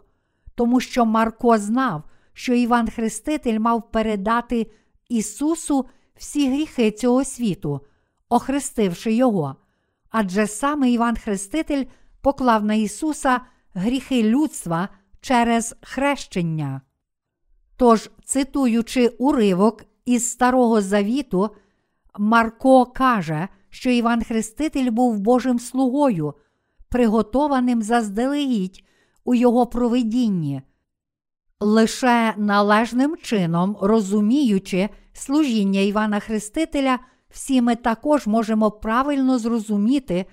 тому 0.55 0.81
що 0.81 1.05
Марко 1.05 1.59
знав, 1.59 2.03
що 2.33 2.55
Іван 2.55 2.91
Хреститель 2.91 3.59
мав 3.59 3.91
передати 3.91 4.71
Ісусу 5.09 5.87
всі 6.17 6.51
гріхи 6.51 6.91
цього 6.91 7.25
світу, 7.25 7.81
охрестивши 8.29 9.13
Його. 9.13 9.57
Адже 10.11 10.47
саме 10.47 10.91
Іван 10.91 11.17
Хреститель 11.17 11.85
поклав 12.21 12.65
на 12.65 12.75
Ісуса 12.75 13.41
гріхи 13.75 14.23
людства 14.23 14.89
через 15.21 15.77
хрещення. 15.83 16.81
Тож, 17.77 18.11
цитуючи 18.25 19.09
уривок 19.09 19.85
із 20.05 20.31
Старого 20.31 20.81
Завіту, 20.83 21.51
Марко 22.19 22.87
каже, 22.87 23.49
що 23.71 23.91
Іван 23.91 24.25
Хреститель 24.25 24.91
був 24.91 25.19
Божим 25.19 25.59
слугою, 25.59 26.35
приготованим 26.89 27.83
заздалегідь 27.83 28.85
у 29.25 29.35
його 29.35 29.67
провидінні. 29.67 30.63
Лише 31.61 32.35
належним 32.37 33.17
чином 33.17 33.77
розуміючи 33.81 34.89
служіння 35.13 35.81
Івана 35.81 36.21
Хрестителя, 36.21 36.99
всі 37.31 37.63
ми 37.63 37.77
також 37.77 38.27
можемо 38.27 38.71
правильно 38.71 39.39
зрозуміти 39.39 40.27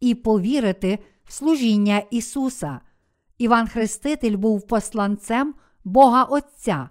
і 0.00 0.14
повірити 0.14 0.98
в 1.24 1.32
служіння 1.32 2.02
Ісуса. 2.10 2.80
Іван 3.38 3.68
Хреститель 3.68 4.36
був 4.36 4.66
посланцем 4.66 5.54
Бога 5.84 6.24
Отця, 6.24 6.88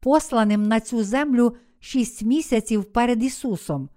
посланим 0.00 0.62
на 0.62 0.80
цю 0.80 1.04
землю 1.04 1.56
шість 1.78 2.22
місяців 2.22 2.84
перед 2.84 3.22
Ісусом. 3.22 3.88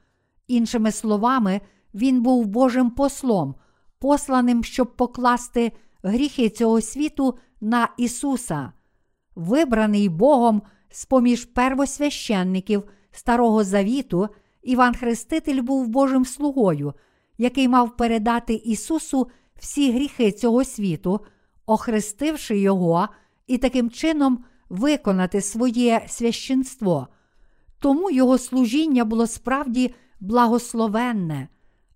Іншими 0.47 0.91
словами, 0.91 1.61
Він 1.93 2.21
був 2.21 2.45
Божим 2.45 2.91
послом, 2.91 3.55
посланим, 3.99 4.63
щоб 4.63 4.95
покласти 4.95 5.71
гріхи 6.03 6.49
цього 6.49 6.81
світу 6.81 7.37
на 7.61 7.89
Ісуса, 7.97 8.71
вибраний 9.35 10.09
Богом 10.09 10.61
з 10.89 11.05
поміж 11.05 11.45
первосвященників 11.45 12.83
Старого 13.11 13.63
Завіту, 13.63 14.29
Іван 14.63 14.95
Хреститель 14.95 15.61
був 15.61 15.87
Божим 15.87 16.25
слугою, 16.25 16.93
який 17.37 17.67
мав 17.67 17.97
передати 17.97 18.53
Ісусу 18.53 19.27
всі 19.59 19.91
гріхи 19.91 20.31
цього 20.31 20.63
світу, 20.63 21.19
охрестивши 21.65 22.59
Його 22.59 23.07
і 23.47 23.57
таким 23.57 23.89
чином 23.89 24.43
виконати 24.69 25.41
своє 25.41 26.05
священство. 26.07 27.07
Тому 27.79 28.11
Його 28.11 28.37
служіння 28.37 29.05
було 29.05 29.27
справді 29.27 29.95
благословенне, 30.19 31.47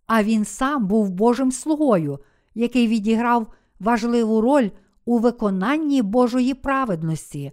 а 0.07 0.23
він 0.23 0.45
сам 0.45 0.87
був 0.87 1.09
Божим 1.09 1.51
слугою, 1.51 2.19
який 2.55 2.87
відіграв 2.87 3.47
важливу 3.79 4.41
роль 4.41 4.69
у 5.05 5.17
виконанні 5.17 6.01
Божої 6.01 6.53
праведності. 6.53 7.51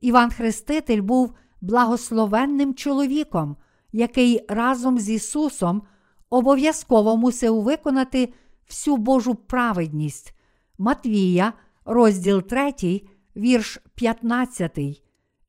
Іван 0.00 0.30
Хреститель 0.30 1.02
був 1.02 1.34
благословенним 1.60 2.74
чоловіком, 2.74 3.56
який 3.92 4.44
разом 4.48 4.98
з 4.98 5.10
Ісусом 5.10 5.82
обов'язково 6.30 7.16
мусив 7.16 7.62
виконати 7.62 8.32
всю 8.68 8.96
Божу 8.96 9.34
праведність. 9.34 10.34
Матвія, 10.78 11.52
розділ 11.84 12.42
3, 12.42 13.02
вірш 13.36 13.78
15. 13.94 14.78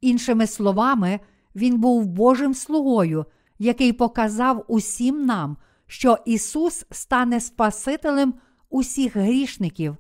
Іншими 0.02 0.48
словами, 0.48 1.20
він 1.56 1.78
був 1.78 2.06
Божим 2.06 2.54
слугою, 2.54 3.26
який 3.60 3.94
показав 3.94 4.66
усім 4.68 5.26
нам, 5.26 5.58
що 5.88 6.18
Ісус 6.26 6.86
стане 6.92 7.40
Спасителем 7.40 8.34
усіх 8.70 9.16
грішників. 9.16 9.98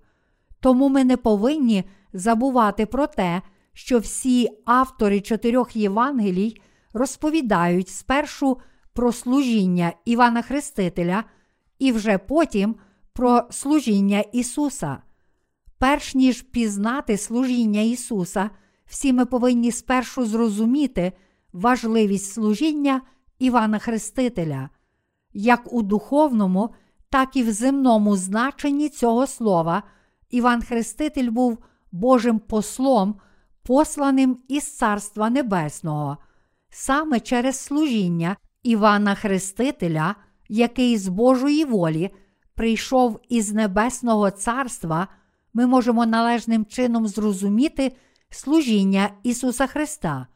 Тому 0.59 0.89
ми 0.89 1.03
не 1.03 1.17
повинні 1.17 1.83
забувати 2.13 2.85
про 2.85 3.07
те, 3.07 3.41
що 3.73 3.99
всі 3.99 4.49
автори 4.65 5.21
чотирьох 5.21 5.75
Євангелій 5.75 6.61
розповідають 6.93 7.89
спершу 7.89 8.57
про 8.93 9.11
служіння 9.11 9.93
Івана 10.05 10.41
Хрестителя 10.41 11.23
і 11.79 11.91
вже 11.91 12.17
потім 12.17 12.75
про 13.13 13.43
служіння 13.51 14.19
Ісуса. 14.19 14.97
Перш 15.77 16.15
ніж 16.15 16.41
пізнати 16.41 17.17
служіння 17.17 17.81
Ісуса, 17.81 18.49
всі 18.85 19.13
ми 19.13 19.25
повинні 19.25 19.71
спершу 19.71 20.25
зрозуміти 20.25 21.11
важливість 21.53 22.33
служіння 22.33 23.01
Івана 23.39 23.79
Хрестителя, 23.79 24.69
як 25.33 25.73
у 25.73 25.81
духовному, 25.81 26.69
так 27.09 27.35
і 27.35 27.43
в 27.43 27.51
земному 27.51 28.15
значенні 28.15 28.89
цього 28.89 29.27
слова. 29.27 29.83
Іван 30.29 30.61
Хреститель 30.61 31.29
був 31.29 31.57
Божим 31.91 32.39
послом, 32.39 33.15
посланим 33.63 34.37
із 34.47 34.77
Царства 34.77 35.29
Небесного, 35.29 36.17
саме 36.69 37.19
через 37.19 37.59
служіння 37.59 38.35
Івана 38.63 39.15
Хрестителя, 39.15 40.15
який 40.49 40.97
з 40.97 41.07
Божої 41.07 41.65
волі 41.65 42.09
прийшов 42.55 43.19
із 43.29 43.53
Небесного 43.53 44.31
Царства, 44.31 45.07
ми 45.53 45.67
можемо 45.67 46.05
належним 46.05 46.65
чином 46.65 47.07
зрозуміти 47.07 47.95
служіння 48.29 49.09
Ісуса 49.23 49.67
Христа. 49.67 50.27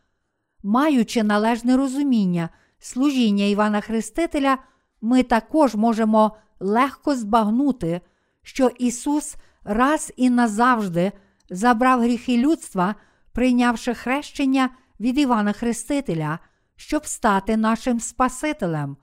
Маючи 0.63 1.24
належне 1.24 1.78
розуміння 1.78 2.50
служіння 2.80 3.46
Івана 3.46 3.82
Хрестителя, 3.82 4.58
ми 5.02 5.24
також 5.24 5.76
можемо 5.76 6.36
легко 6.60 7.15
збагнути, 7.15 8.02
що 8.43 8.67
Ісус 8.67 9.36
раз 9.63 10.13
і 10.15 10.30
назавжди 10.30 11.12
забрав 11.50 12.02
гріхи 12.02 12.38
людства, 12.38 12.96
прийнявши 13.32 13.93
хрещення 13.93 14.69
від 14.99 15.17
Івана 15.17 15.53
Хрестителя, 15.53 16.39
щоб 16.75 17.06
стати 17.06 17.58
нашим 17.58 17.99
Спасителем. 17.99 18.97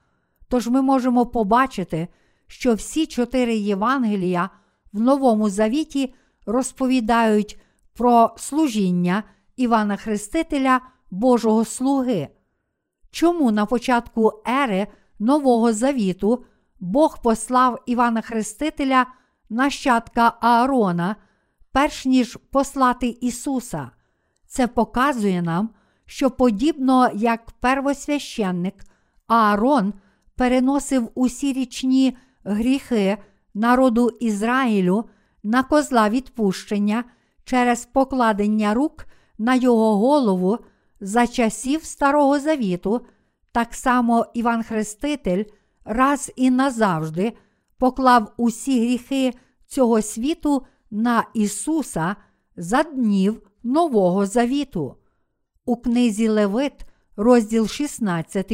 Тож 0.49 0.69
ми 0.69 0.83
можемо 0.83 1.27
побачити, 1.27 2.09
що 2.47 2.75
всі 2.75 3.07
чотири 3.07 3.57
Євангелія 3.57 4.51
в 4.93 5.01
Новому 5.01 5.51
Завіті 5.51 6.15
розповідають 6.47 7.61
про 7.95 8.35
служіння 8.37 9.23
Івана 9.57 9.97
Хрестителя 9.97 10.81
Божого 11.11 11.65
Слуги. 11.65 12.29
Чому 13.11 13.51
на 13.51 13.67
початку 13.67 14.43
ери 14.49 14.87
Нового 15.19 15.73
Завіту 15.73 16.45
Бог 16.81 17.23
послав 17.23 17.83
Івана 17.87 18.21
Хрестителя 18.21 19.07
нащадка 19.51 20.33
Аарона, 20.41 21.17
перш 21.73 22.07
ніж 22.07 22.39
послати 22.51 23.07
Ісуса? 23.21 23.91
Це 24.47 24.67
показує 24.67 25.43
нам, 25.43 25.71
що 26.11 26.31
подібно 26.31 27.11
як 27.15 27.51
первосвященник 27.51 28.75
Аарон 29.27 29.93
переносив 30.37 31.11
усі 31.15 31.53
річні 31.53 32.17
гріхи 32.45 33.19
народу 33.55 34.11
Ізраїлю 34.21 35.05
на 35.43 35.63
козла 35.63 36.09
відпущення 36.09 37.05
через 37.45 37.85
покладення 37.85 38.75
рук 38.75 39.07
на 39.39 39.55
його 39.55 39.97
голову 39.97 40.59
за 41.01 41.27
часів 41.27 41.85
Старого 41.85 42.41
Завіту, 42.41 43.01
так 43.53 43.75
само 43.75 44.27
Іван 44.35 44.63
Хреститель 44.63 45.45
раз 45.85 46.33
і 46.37 46.51
назавжди 46.51 47.33
поклав 47.79 48.33
усі 48.37 48.81
гріхи 48.81 49.33
цього 49.67 50.03
світу 50.03 50.67
на 50.91 51.25
Ісуса 51.35 52.17
за 52.57 52.83
днів 52.83 53.43
Нового 53.63 54.27
Завіту. 54.27 54.97
У 55.65 55.77
книзі 55.77 56.29
Левит, 56.29 56.73
розділ 57.17 57.69
16, 57.69 58.53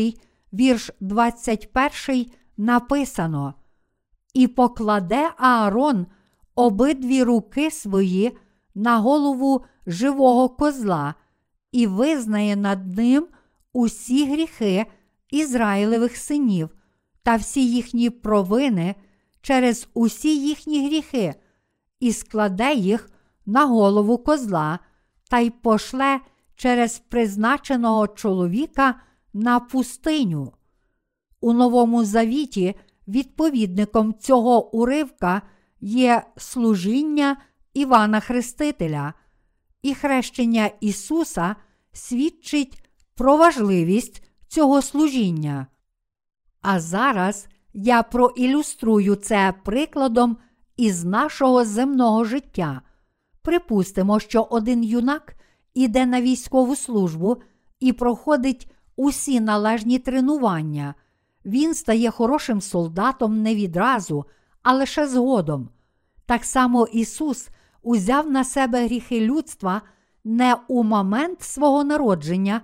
вірш 0.53 0.91
21, 1.01 2.27
написано: 2.57 3.55
І 4.35 4.49
покладе 4.49 5.31
Аарон 5.37 6.07
обидві 6.55 7.23
руки 7.23 7.71
свої 7.71 8.37
на 8.75 8.99
голову 8.99 9.65
живого 9.87 10.49
козла 10.49 11.15
і 11.73 11.87
визнає 11.87 12.57
над 12.57 12.97
ним 12.97 13.27
усі 13.73 14.31
гріхи 14.31 14.87
Ізраїлевих 15.31 16.17
синів 16.17 16.71
та 17.23 17.37
всі 17.37 17.71
їхні 17.71 18.11
провини 18.11 18.95
через 19.41 19.89
усі 19.95 20.39
їхні 20.39 20.87
гріхи, 20.87 21.35
і 22.01 22.13
складе 22.13 22.75
їх 22.75 23.11
на 23.47 23.67
голову 23.67 24.19
козла 24.19 24.79
та 25.31 25.39
й 25.39 25.51
пошле 25.51 26.21
через 26.57 26.99
призначеного 26.99 28.09
чоловіка 28.09 28.95
на 29.33 29.61
пустиню. 29.61 30.53
У 31.41 31.53
Новому 31.53 32.05
Завіті 32.05 32.75
відповідником 33.09 34.15
цього 34.15 34.75
уривка 34.77 35.43
є 35.81 36.23
служіння 36.37 37.37
Івана 37.75 38.21
Хрестителя, 38.21 39.15
і 39.83 39.95
хрещення 39.95 40.71
Ісуса 40.81 41.57
свідчить 41.93 42.83
про 43.15 43.37
важливість 43.37 44.23
цього 44.49 44.83
служіння. 44.83 45.67
А 46.61 46.81
зараз 46.81 47.49
я 47.73 48.03
проілюструю 48.03 49.15
це 49.15 49.55
прикладом 49.65 50.37
із 50.77 51.05
нашого 51.05 51.65
земного 51.65 52.25
життя. 52.25 52.83
Припустимо, 53.43 54.21
що 54.21 54.43
один 54.43 54.85
юнак 54.85 55.37
іде 55.77 56.07
на 56.07 56.21
військову 56.21 56.77
службу 56.77 57.37
і 57.81 57.93
проходить 57.93 58.71
усі 58.97 59.41
належні 59.41 59.99
тренування. 59.99 60.95
Він 61.45 61.75
стає 61.75 62.11
хорошим 62.11 62.61
солдатом 62.61 63.43
не 63.43 63.55
відразу, 63.55 64.25
а 64.63 64.73
лише 64.73 65.07
згодом. 65.07 65.69
Так 66.27 66.45
само 66.45 66.87
Ісус 66.93 67.49
узяв 67.83 68.31
на 68.31 68.45
себе 68.45 68.85
гріхи 68.85 69.21
людства 69.21 69.83
не 70.25 70.57
у 70.69 70.83
момент 70.83 71.43
свого 71.43 71.85
народження, 71.85 72.61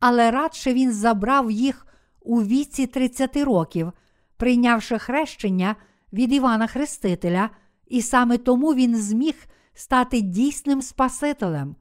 але 0.00 0.30
радше 0.30 0.74
Він 0.74 0.92
забрав 0.92 1.50
їх 1.50 1.86
у 2.20 2.42
віці 2.42 2.86
30 2.86 3.36
років, 3.36 3.92
прийнявши 4.36 4.98
хрещення 4.98 5.76
від 6.12 6.32
Івана 6.32 6.66
Хрестителя, 6.66 7.50
і 7.86 8.02
саме 8.02 8.38
тому 8.38 8.74
Він 8.74 8.96
зміг 8.96 9.34
стати 9.74 10.20
дійсним 10.20 10.82
Спасителем. 10.82 11.76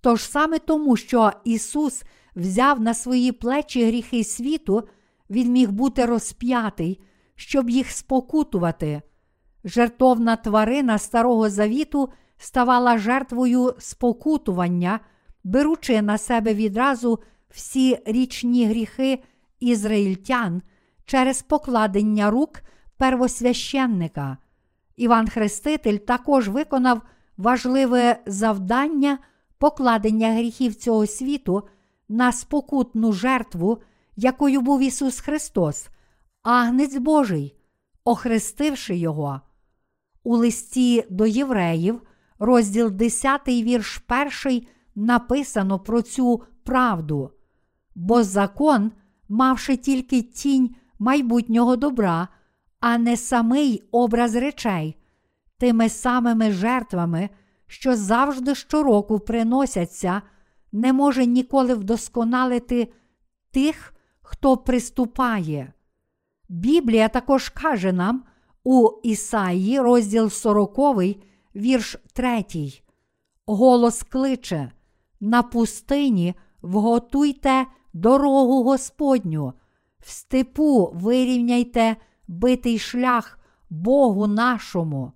Тож 0.00 0.22
саме 0.22 0.58
тому, 0.58 0.96
що 0.96 1.32
Ісус 1.44 2.04
взяв 2.36 2.80
на 2.80 2.94
свої 2.94 3.32
плечі 3.32 3.86
гріхи 3.86 4.24
світу, 4.24 4.88
Він 5.30 5.52
міг 5.52 5.70
бути 5.70 6.06
розп'ятий, 6.06 7.00
щоб 7.34 7.70
їх 7.70 7.90
спокутувати. 7.90 9.02
Жертовна 9.64 10.36
тварина 10.36 10.98
Старого 10.98 11.50
Завіту 11.50 12.08
ставала 12.38 12.98
жертвою 12.98 13.74
спокутування, 13.78 15.00
беручи 15.44 16.02
на 16.02 16.18
себе 16.18 16.54
відразу 16.54 17.18
всі 17.50 17.98
річні 18.06 18.66
гріхи 18.66 19.22
ізраїльтян 19.60 20.62
через 21.04 21.42
покладення 21.42 22.30
рук 22.30 22.60
первосвященника. 22.96 24.36
Іван 24.96 25.28
Хреститель 25.28 25.96
також 25.96 26.48
виконав 26.48 27.02
важливе 27.36 28.20
завдання 28.26 29.18
покладення 29.58 30.32
гріхів 30.32 30.74
цього 30.74 31.06
світу 31.06 31.62
на 32.08 32.32
спокутну 32.32 33.12
жертву, 33.12 33.78
якою 34.16 34.60
був 34.60 34.80
Ісус 34.80 35.20
Христос, 35.20 35.88
Агнець 36.42 36.96
Божий, 36.96 37.56
охрестивши 38.04 38.96
Його. 38.96 39.40
У 40.24 40.36
листі 40.36 41.04
до 41.10 41.26
євреїв, 41.26 42.02
розділ 42.38 42.90
10, 42.90 43.48
вірш 43.48 44.02
1, 44.44 44.66
написано 44.94 45.78
про 45.78 46.02
цю 46.02 46.42
правду. 46.64 47.30
Бо 47.94 48.22
закон, 48.22 48.92
мавши 49.28 49.76
тільки 49.76 50.22
тінь 50.22 50.74
майбутнього 50.98 51.76
добра, 51.76 52.28
а 52.80 52.98
не 52.98 53.16
самий 53.16 53.88
образ 53.92 54.34
речей, 54.34 54.96
тими 55.58 55.88
самими 55.88 56.52
жертвами, 56.52 57.28
що 57.68 57.96
завжди 57.96 58.54
щороку 58.54 59.20
приносяться, 59.20 60.22
не 60.72 60.92
може 60.92 61.26
ніколи 61.26 61.74
вдосконалити 61.74 62.92
тих, 63.50 63.94
хто 64.20 64.56
приступає. 64.56 65.72
Біблія 66.48 67.08
також 67.08 67.48
каже 67.48 67.92
нам 67.92 68.24
у 68.64 68.90
Ісаї, 69.02 69.80
розділ 69.80 70.30
40, 70.30 70.78
вірш 71.56 71.96
3. 72.12 72.44
Голос 73.46 74.02
кличе: 74.02 74.72
На 75.20 75.42
пустині 75.42 76.34
вготуйте 76.62 77.66
дорогу 77.92 78.62
Господню, 78.62 79.52
в 80.00 80.10
степу 80.10 80.90
вирівняйте 80.94 81.96
битий 82.28 82.78
шлях 82.78 83.38
Богу 83.70 84.26
нашому. 84.26 85.12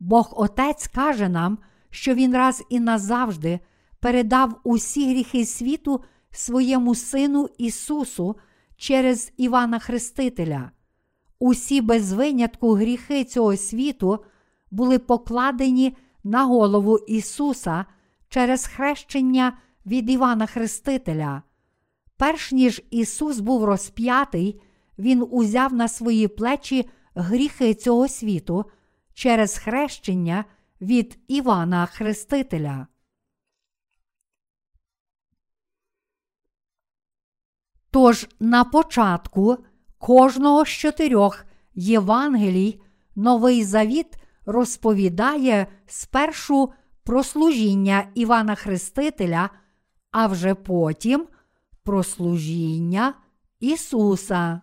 Бог 0.00 0.34
Отець 0.36 0.86
каже 0.86 1.28
нам, 1.28 1.58
що 1.90 2.14
Він 2.14 2.34
раз 2.34 2.62
і 2.68 2.80
назавжди 2.80 3.60
передав 4.00 4.60
усі 4.64 5.10
гріхи 5.10 5.46
світу 5.46 6.00
своєму 6.30 6.94
Сину 6.94 7.48
Ісусу 7.58 8.36
через 8.76 9.32
Івана 9.36 9.78
Хрестителя. 9.78 10.70
Усі 11.38 11.80
без 11.80 12.12
винятку 12.12 12.74
гріхи 12.74 13.24
цього 13.24 13.56
світу 13.56 14.24
були 14.70 14.98
покладені 14.98 15.96
на 16.24 16.44
голову 16.44 16.98
Ісуса 16.98 17.84
через 18.28 18.66
хрещення 18.66 19.58
від 19.86 20.10
Івана 20.10 20.46
Хрестителя. 20.46 21.42
Перш 22.16 22.52
ніж 22.52 22.82
Ісус 22.90 23.40
був 23.40 23.64
розп'ятий, 23.64 24.60
Він 24.98 25.26
узяв 25.30 25.74
на 25.74 25.88
свої 25.88 26.28
плечі 26.28 26.88
гріхи 27.14 27.74
цього 27.74 28.08
світу 28.08 28.64
через 29.14 29.58
хрещення 29.58 30.44
від 30.80 31.18
Івана 31.28 31.86
Хрестителя. 31.86 32.86
Тож 37.90 38.28
на 38.40 38.64
початку 38.64 39.58
кожного 39.98 40.64
з 40.64 40.68
чотирьох 40.68 41.44
Євангелій 41.74 42.80
Новий 43.16 43.64
Завіт 43.64 44.16
розповідає 44.46 45.66
спершу 45.86 46.72
про 47.04 47.24
служіння 47.24 48.08
Івана 48.14 48.54
Хрестителя, 48.54 49.50
а 50.10 50.26
вже 50.26 50.54
потім 50.54 51.26
про 51.82 52.02
служіння 52.02 53.14
Ісуса. 53.60 54.60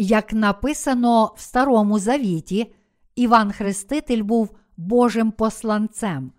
Як 0.00 0.32
написано 0.32 1.32
в 1.36 1.40
Старому 1.40 1.98
Завіті, 1.98 2.74
Іван 3.16 3.52
Хреститель 3.52 4.22
був 4.22 4.56
Божим 4.76 5.30
посланцем. 5.30 6.32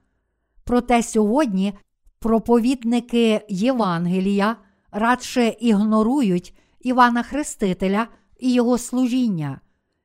Проте 0.63 1.03
сьогодні 1.03 1.73
проповідники 2.19 3.45
Євангелія 3.49 4.55
радше 4.91 5.47
ігнорують 5.59 6.57
Івана 6.79 7.23
Хрестителя 7.23 8.07
і 8.39 8.53
його 8.53 8.77
служіння. 8.77 9.61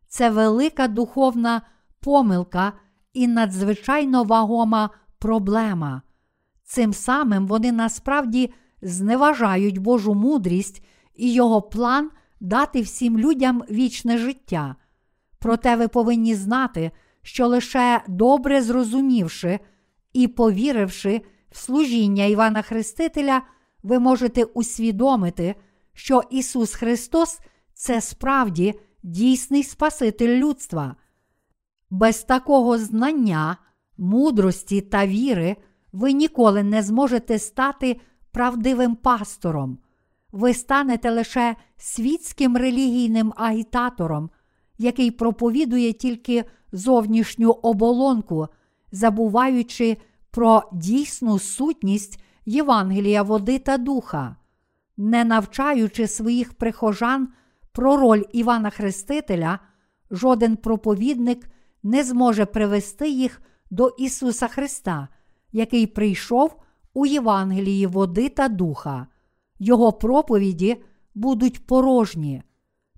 Це 0.08 0.30
велика 0.30 0.88
духовна 0.88 1.62
помилка 2.00 2.72
і 3.12 3.28
надзвичайно 3.28 4.24
вагома 4.24 4.90
проблема. 5.18 6.02
Цим 6.64 6.92
самим 6.92 7.46
вони 7.46 7.72
насправді 7.72 8.52
зневажають 8.82 9.78
Божу 9.78 10.14
мудрість 10.14 10.84
і 11.14 11.32
його 11.32 11.62
план 11.62 12.10
дати 12.40 12.80
всім 12.80 13.18
людям 13.18 13.62
вічне 13.70 14.18
життя. 14.18 14.76
Проте 15.38 15.76
ви 15.76 15.88
повинні 15.88 16.34
знати, 16.34 16.90
що 17.22 17.46
лише 17.46 18.02
добре 18.08 18.62
зрозумівши 18.62 19.58
і 20.12 20.28
повіривши 20.28 21.22
в 21.50 21.58
служіння 21.58 22.24
Івана 22.24 22.62
Хрестителя, 22.62 23.42
ви 23.82 23.98
можете 23.98 24.44
усвідомити, 24.44 25.54
що 25.92 26.22
Ісус 26.30 26.74
Христос 26.74 27.40
це 27.74 28.00
справді 28.00 28.74
дійсний 29.02 29.62
Спаситель 29.62 30.38
людства. 30.38 30.96
Без 31.90 32.24
такого 32.24 32.78
знання, 32.78 33.56
мудрості 33.98 34.80
та 34.80 35.06
віри 35.06 35.56
ви 35.92 36.12
ніколи 36.12 36.62
не 36.62 36.82
зможете 36.82 37.38
стати 37.38 38.00
правдивим 38.32 38.96
пастором. 38.96 39.78
Ви 40.34 40.54
станете 40.54 41.10
лише 41.10 41.56
світським 41.76 42.56
релігійним 42.56 43.32
агітатором, 43.36 44.30
який 44.78 45.10
проповідує 45.10 45.92
тільки 45.92 46.44
зовнішню 46.72 47.50
оболонку, 47.50 48.48
забуваючи 48.92 49.96
про 50.30 50.62
дійсну 50.72 51.38
сутність 51.38 52.20
Євангелія 52.46 53.22
води 53.22 53.58
та 53.58 53.78
духа, 53.78 54.36
не 54.96 55.24
навчаючи 55.24 56.08
своїх 56.08 56.54
прихожан 56.54 57.28
про 57.72 57.96
роль 57.96 58.22
Івана 58.32 58.70
Хрестителя, 58.70 59.58
жоден 60.10 60.56
проповідник 60.56 61.48
не 61.82 62.04
зможе 62.04 62.46
привести 62.46 63.08
їх 63.08 63.42
до 63.70 63.88
Ісуса 63.88 64.48
Христа, 64.48 65.08
який 65.52 65.86
прийшов 65.86 66.56
у 66.94 67.06
Євангелії 67.06 67.86
води 67.86 68.28
та 68.28 68.48
духа. 68.48 69.06
Його 69.64 69.92
проповіді 69.92 70.76
будуть 71.14 71.66
порожні. 71.66 72.42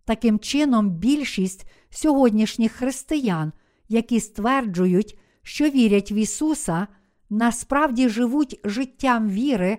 Таким 0.04 0.38
чином, 0.38 0.90
більшість 0.90 1.66
сьогоднішніх 1.90 2.72
християн, 2.72 3.52
які 3.88 4.20
стверджують, 4.20 5.18
що 5.42 5.70
вірять 5.70 6.12
в 6.12 6.14
Ісуса, 6.14 6.86
насправді 7.30 8.08
живуть 8.08 8.60
життям 8.64 9.28
віри, 9.28 9.78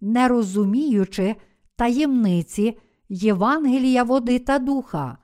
не 0.00 0.28
розуміючи 0.28 1.36
таємниці 1.76 2.78
Євангелія 3.08 4.02
води 4.02 4.38
та 4.38 4.58
духа. 4.58 5.18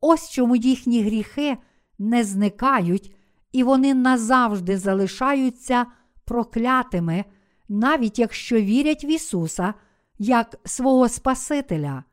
Ось 0.00 0.30
чому 0.30 0.56
їхні 0.56 1.02
гріхи 1.02 1.56
не 1.98 2.24
зникають, 2.24 3.14
і 3.52 3.62
вони 3.62 3.94
назавжди 3.94 4.78
залишаються 4.78 5.86
проклятими, 6.24 7.24
навіть 7.68 8.18
якщо 8.18 8.60
вірять 8.60 9.04
в 9.04 9.06
Ісуса 9.06 9.74
як 10.18 10.56
свого 10.64 11.08
Спасителя. 11.08 12.04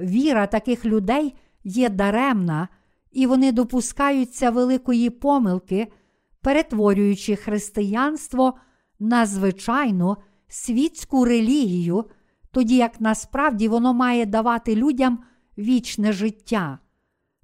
Віра 0.00 0.46
таких 0.46 0.84
людей 0.84 1.34
є 1.64 1.88
даремна, 1.88 2.68
і 3.12 3.26
вони 3.26 3.52
допускаються 3.52 4.50
великої 4.50 5.10
помилки, 5.10 5.92
перетворюючи 6.40 7.36
християнство 7.36 8.54
на 8.98 9.26
звичайну 9.26 10.16
світську 10.48 11.24
релігію, 11.24 12.04
тоді 12.50 12.76
як 12.76 13.00
насправді 13.00 13.68
воно 13.68 13.94
має 13.94 14.26
давати 14.26 14.76
людям 14.76 15.18
вічне 15.58 16.12
життя. 16.12 16.78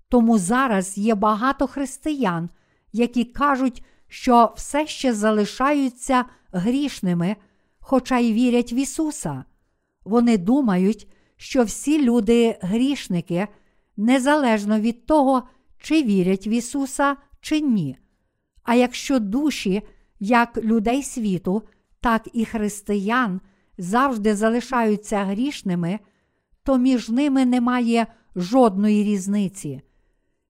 Тому 0.08 0.38
зараз 0.38 0.98
є 0.98 1.14
багато 1.14 1.66
християн, 1.66 2.50
які 2.92 3.24
кажуть, 3.24 3.84
що 4.08 4.52
все 4.56 4.86
ще 4.86 5.14
залишаються 5.14 6.24
грішними, 6.52 7.36
хоча 7.80 8.18
й 8.18 8.32
вірять 8.32 8.72
в 8.72 8.74
Ісуса. 8.74 9.44
Вони 10.04 10.38
думають, 10.38 11.08
що 11.36 11.64
всі 11.64 12.02
люди 12.02 12.58
грішники, 12.60 13.48
незалежно 13.96 14.80
від 14.80 15.06
того, 15.06 15.42
чи 15.78 16.02
вірять 16.02 16.46
в 16.46 16.48
Ісуса, 16.48 17.16
чи 17.40 17.60
ні. 17.60 17.96
А 18.62 18.74
якщо 18.74 19.18
душі, 19.18 19.82
як 20.20 20.56
людей 20.56 21.02
світу, 21.02 21.62
так 22.00 22.28
і 22.32 22.44
християн 22.44 23.40
завжди 23.78 24.36
залишаються 24.36 25.24
грішними, 25.24 25.98
то 26.62 26.78
між 26.78 27.08
ними 27.08 27.44
немає 27.44 28.06
жодної 28.36 29.04
різниці. 29.04 29.82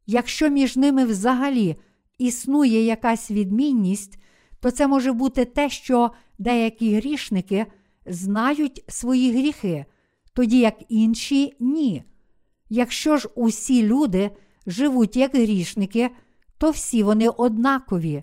Якщо 0.06 0.48
між 0.48 0.76
ними 0.76 1.04
взагалі 1.04 1.76
існує 2.18 2.84
якась 2.84 3.30
відмінність, 3.30 4.18
то 4.60 4.70
це 4.70 4.86
може 4.86 5.12
бути 5.12 5.44
те, 5.44 5.70
що 5.70 6.10
деякі 6.38 6.96
грішники 6.96 7.66
знають 8.10 8.84
свої 8.88 9.32
гріхи, 9.32 9.84
тоді 10.34 10.58
як 10.58 10.74
інші 10.88 11.56
ні. 11.60 12.02
Якщо 12.68 13.16
ж 13.16 13.28
усі 13.34 13.82
люди 13.82 14.30
живуть 14.66 15.16
як 15.16 15.34
грішники, 15.34 16.10
то 16.58 16.70
всі 16.70 17.02
вони 17.02 17.28
однакові. 17.28 18.22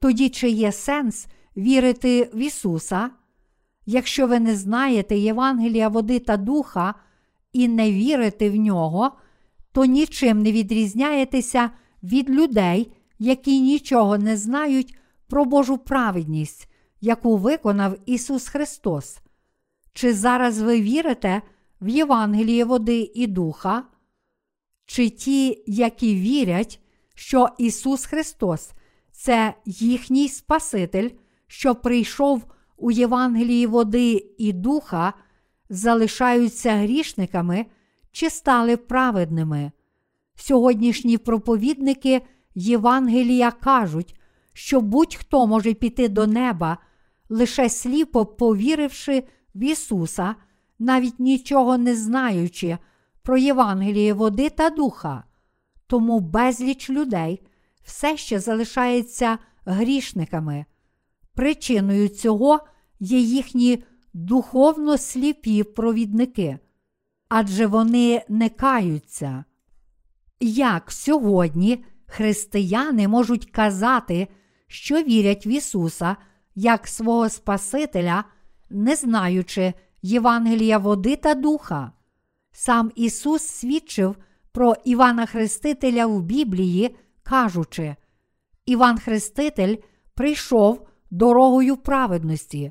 Тоді 0.00 0.28
чи 0.28 0.50
є 0.50 0.72
сенс 0.72 1.26
вірити 1.56 2.30
в 2.34 2.38
Ісуса? 2.38 3.10
Якщо 3.86 4.26
ви 4.26 4.40
не 4.40 4.56
знаєте 4.56 5.16
Євангелія 5.16 5.88
води 5.88 6.18
та 6.18 6.36
духа 6.36 6.94
і 7.52 7.68
не 7.68 7.92
вірите 7.92 8.50
в 8.50 8.56
нього, 8.56 9.12
то 9.72 9.84
нічим 9.84 10.42
не 10.42 10.52
відрізняєтеся 10.52 11.70
від 12.02 12.30
людей, 12.30 12.92
які 13.18 13.60
нічого 13.60 14.18
не 14.18 14.36
знають 14.36 14.98
про 15.28 15.44
Божу 15.44 15.78
праведність, 15.78 16.69
яку 17.00 17.36
виконав 17.36 17.96
Ісус 18.06 18.48
Христос. 18.48 19.18
Чи 19.92 20.14
зараз 20.14 20.60
ви 20.60 20.80
вірите 20.80 21.42
в 21.80 21.88
Євангеліє 21.88 22.64
води 22.64 23.10
і 23.14 23.26
духа? 23.26 23.84
Чи 24.86 25.10
ті, 25.10 25.64
які 25.66 26.14
вірять, 26.14 26.80
що 27.14 27.48
Ісус 27.58 28.06
Христос 28.06 28.70
це 29.12 29.54
їхній 29.64 30.28
Спаситель, 30.28 31.10
що 31.46 31.74
прийшов 31.74 32.44
у 32.76 32.90
Євангелії 32.90 33.66
води 33.66 34.34
і 34.38 34.52
духа, 34.52 35.12
залишаються 35.68 36.76
грішниками 36.76 37.66
чи 38.12 38.30
стали 38.30 38.76
праведними? 38.76 39.72
Сьогоднішні 40.36 41.18
проповідники 41.18 42.22
Євангелія 42.54 43.50
кажуть, 43.50 44.20
що 44.52 44.80
будь-хто 44.80 45.46
може 45.46 45.74
піти 45.74 46.08
до 46.08 46.26
неба, 46.26 46.78
лише 47.30 47.68
сліпо 47.68 48.26
повіривши 48.26 49.24
в 49.54 49.62
Ісуса, 49.62 50.34
навіть 50.78 51.20
нічого 51.20 51.78
не 51.78 51.96
знаючи 51.96 52.78
про 53.22 53.36
Євангеліє 53.36 54.12
води 54.12 54.50
та 54.50 54.70
духа. 54.70 55.24
Тому 55.86 56.20
безліч 56.20 56.90
людей 56.90 57.42
все 57.82 58.16
ще 58.16 58.40
залишається 58.40 59.38
грішниками. 59.64 60.64
Причиною 61.34 62.08
цього 62.08 62.60
є 63.00 63.18
їхні 63.18 63.84
духовно 64.14 64.98
сліпі 64.98 65.62
провідники, 65.62 66.58
адже 67.28 67.66
вони 67.66 68.22
не 68.28 68.48
каються. 68.48 69.44
Як 70.40 70.92
сьогодні 70.92 71.84
християни 72.06 73.08
можуть 73.08 73.50
казати, 73.50 74.28
що 74.66 75.02
вірять 75.02 75.46
в 75.46 75.48
Ісуса 75.48 76.16
як 76.54 76.86
свого 76.88 77.28
Спасителя, 77.28 78.24
не 78.70 78.96
знаючи 78.96 79.72
Євангелія 80.02 80.78
води 80.78 81.16
та 81.16 81.34
духа? 81.34 81.92
Сам 82.52 82.92
Ісус 82.94 83.42
свідчив 83.42 84.16
про 84.52 84.74
Івана 84.84 85.26
Хрестителя 85.26 86.06
в 86.06 86.22
Біблії, 86.22 86.96
кажучи, 87.22 87.96
Іван 88.66 88.98
Хреститель 88.98 89.76
прийшов 90.14 90.86
дорогою 91.10 91.76
праведності. 91.76 92.70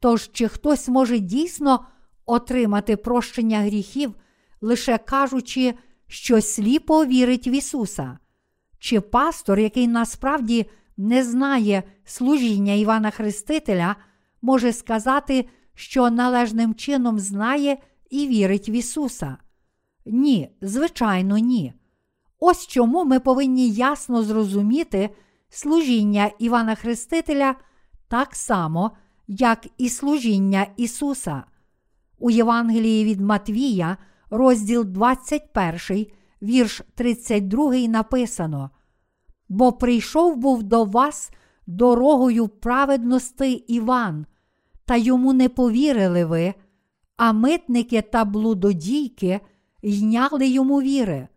Тож, 0.00 0.30
чи 0.32 0.48
хтось 0.48 0.88
може 0.88 1.18
дійсно 1.18 1.86
отримати 2.26 2.96
прощення 2.96 3.60
гріхів, 3.60 4.14
лише 4.60 4.98
кажучи, 4.98 5.74
що 6.06 6.40
сліпо 6.40 7.04
вірить 7.04 7.46
в 7.46 7.48
Ісуса? 7.48 8.18
Чи 8.78 9.00
пастор, 9.00 9.58
який 9.58 9.88
насправді 9.88 10.66
не 11.02 11.24
знає 11.24 11.82
служіння 12.04 12.72
Івана 12.72 13.10
Хрестителя, 13.10 13.96
може 14.42 14.72
сказати, 14.72 15.48
що 15.74 16.10
належним 16.10 16.74
чином 16.74 17.18
знає 17.18 17.78
і 18.10 18.26
вірить 18.26 18.68
в 18.68 18.70
Ісуса? 18.70 19.36
Ні, 20.06 20.50
звичайно, 20.60 21.38
ні. 21.38 21.72
Ось 22.38 22.66
чому 22.66 23.04
ми 23.04 23.20
повинні 23.20 23.70
ясно 23.70 24.22
зрозуміти 24.22 25.10
служіння 25.48 26.30
Івана 26.38 26.74
Хрестителя 26.74 27.54
так 28.08 28.36
само, 28.36 28.90
як 29.26 29.66
і 29.78 29.88
служіння 29.88 30.66
Ісуса. 30.76 31.44
У 32.18 32.30
Євангелії 32.30 33.04
від 33.04 33.20
Матвія, 33.20 33.96
розділ 34.30 34.84
21, 34.84 36.06
вірш 36.42 36.82
32 36.94 37.74
написано: 37.74 38.70
Бо 39.52 39.72
прийшов 39.72 40.36
був 40.36 40.62
до 40.62 40.84
вас 40.84 41.30
дорогою 41.66 42.48
праведності 42.48 43.52
Іван, 43.52 44.26
та 44.84 44.96
йому 44.96 45.32
не 45.32 45.48
повірили 45.48 46.24
ви, 46.24 46.54
а 47.16 47.32
митники 47.32 48.02
та 48.02 48.24
блудодійки 48.24 49.40
йняли 49.82 50.46
йому 50.46 50.82
віри. 50.82 51.28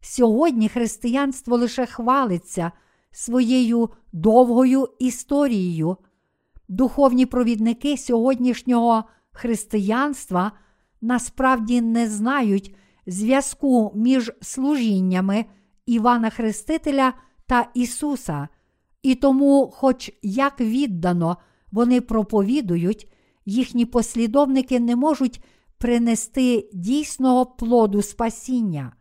Сьогодні 0.00 0.68
християнство 0.68 1.56
лише 1.56 1.86
хвалиться 1.86 2.72
своєю 3.10 3.90
довгою 4.12 4.88
історією. 4.98 5.96
Духовні 6.68 7.26
провідники 7.26 7.96
сьогоднішнього 7.96 9.04
християнства 9.32 10.52
насправді 11.00 11.80
не 11.80 12.08
знають 12.08 12.74
зв'язку 13.06 13.92
між 13.94 14.32
служіннями 14.40 15.44
Івана 15.86 16.30
Хрестителя 16.30 17.12
та 17.46 17.68
Ісуса, 17.74 18.48
і 19.02 19.14
тому, 19.14 19.70
хоч 19.74 20.12
як 20.22 20.60
віддано 20.60 21.36
вони 21.72 22.00
проповідують, 22.00 23.08
їхні 23.46 23.86
послідовники 23.86 24.80
не 24.80 24.96
можуть 24.96 25.44
принести 25.78 26.70
дійсного 26.72 27.46
плоду 27.46 28.02
спасіння. 28.02 28.92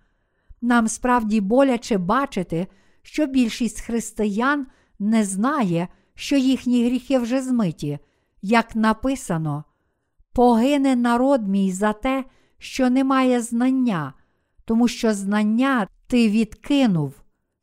Нам 0.62 0.88
справді 0.88 1.42
боляче 1.42 1.98
бачити, 1.98 2.68
що 3.02 3.26
більшість 3.26 3.82
християн 3.82 4.68
не 5.00 5.26
знає, 5.26 5.88
що 6.16 6.38
їхні 6.38 6.86
гріхи 6.86 7.20
вже 7.20 7.42
змиті, 7.42 8.00
як 8.42 8.76
написано: 8.76 9.64
Погине 10.34 10.96
народ 10.96 11.48
мій 11.48 11.72
за 11.72 11.94
те, 11.94 12.26
що 12.58 12.90
немає 12.90 13.42
знання, 13.42 14.14
тому 14.66 14.88
що 14.88 15.14
знання 15.14 15.88
ти 16.08 16.30
відкинув, 16.30 17.14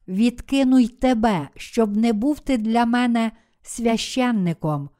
відкинуй 0.08 0.88
тебе, 0.88 1.48
щоб 1.56 1.96
не 1.96 2.12
був 2.12 2.40
ти 2.40 2.58
для 2.58 2.86
мене 2.86 3.32
священником, 3.62 4.90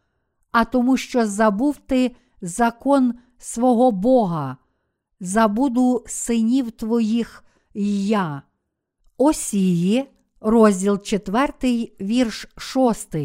а 0.53 0.65
тому, 0.65 0.97
що 0.97 1.27
забув 1.27 1.77
ти 1.77 2.17
закон 2.41 3.15
свого 3.39 3.93
Бога, 3.93 4.57
забуду 5.21 6.05
синів 6.07 6.71
твоїх 6.71 7.45
і 7.75 8.07
я. 8.07 8.43
Осії, 9.17 10.11
розділ 10.41 11.03
4, 11.03 11.93
вірш 12.01 12.49
6. 12.57 13.17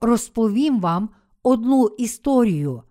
Розповім 0.00 0.80
вам 0.80 1.08
одну 1.42 1.86
історію. 1.86 2.82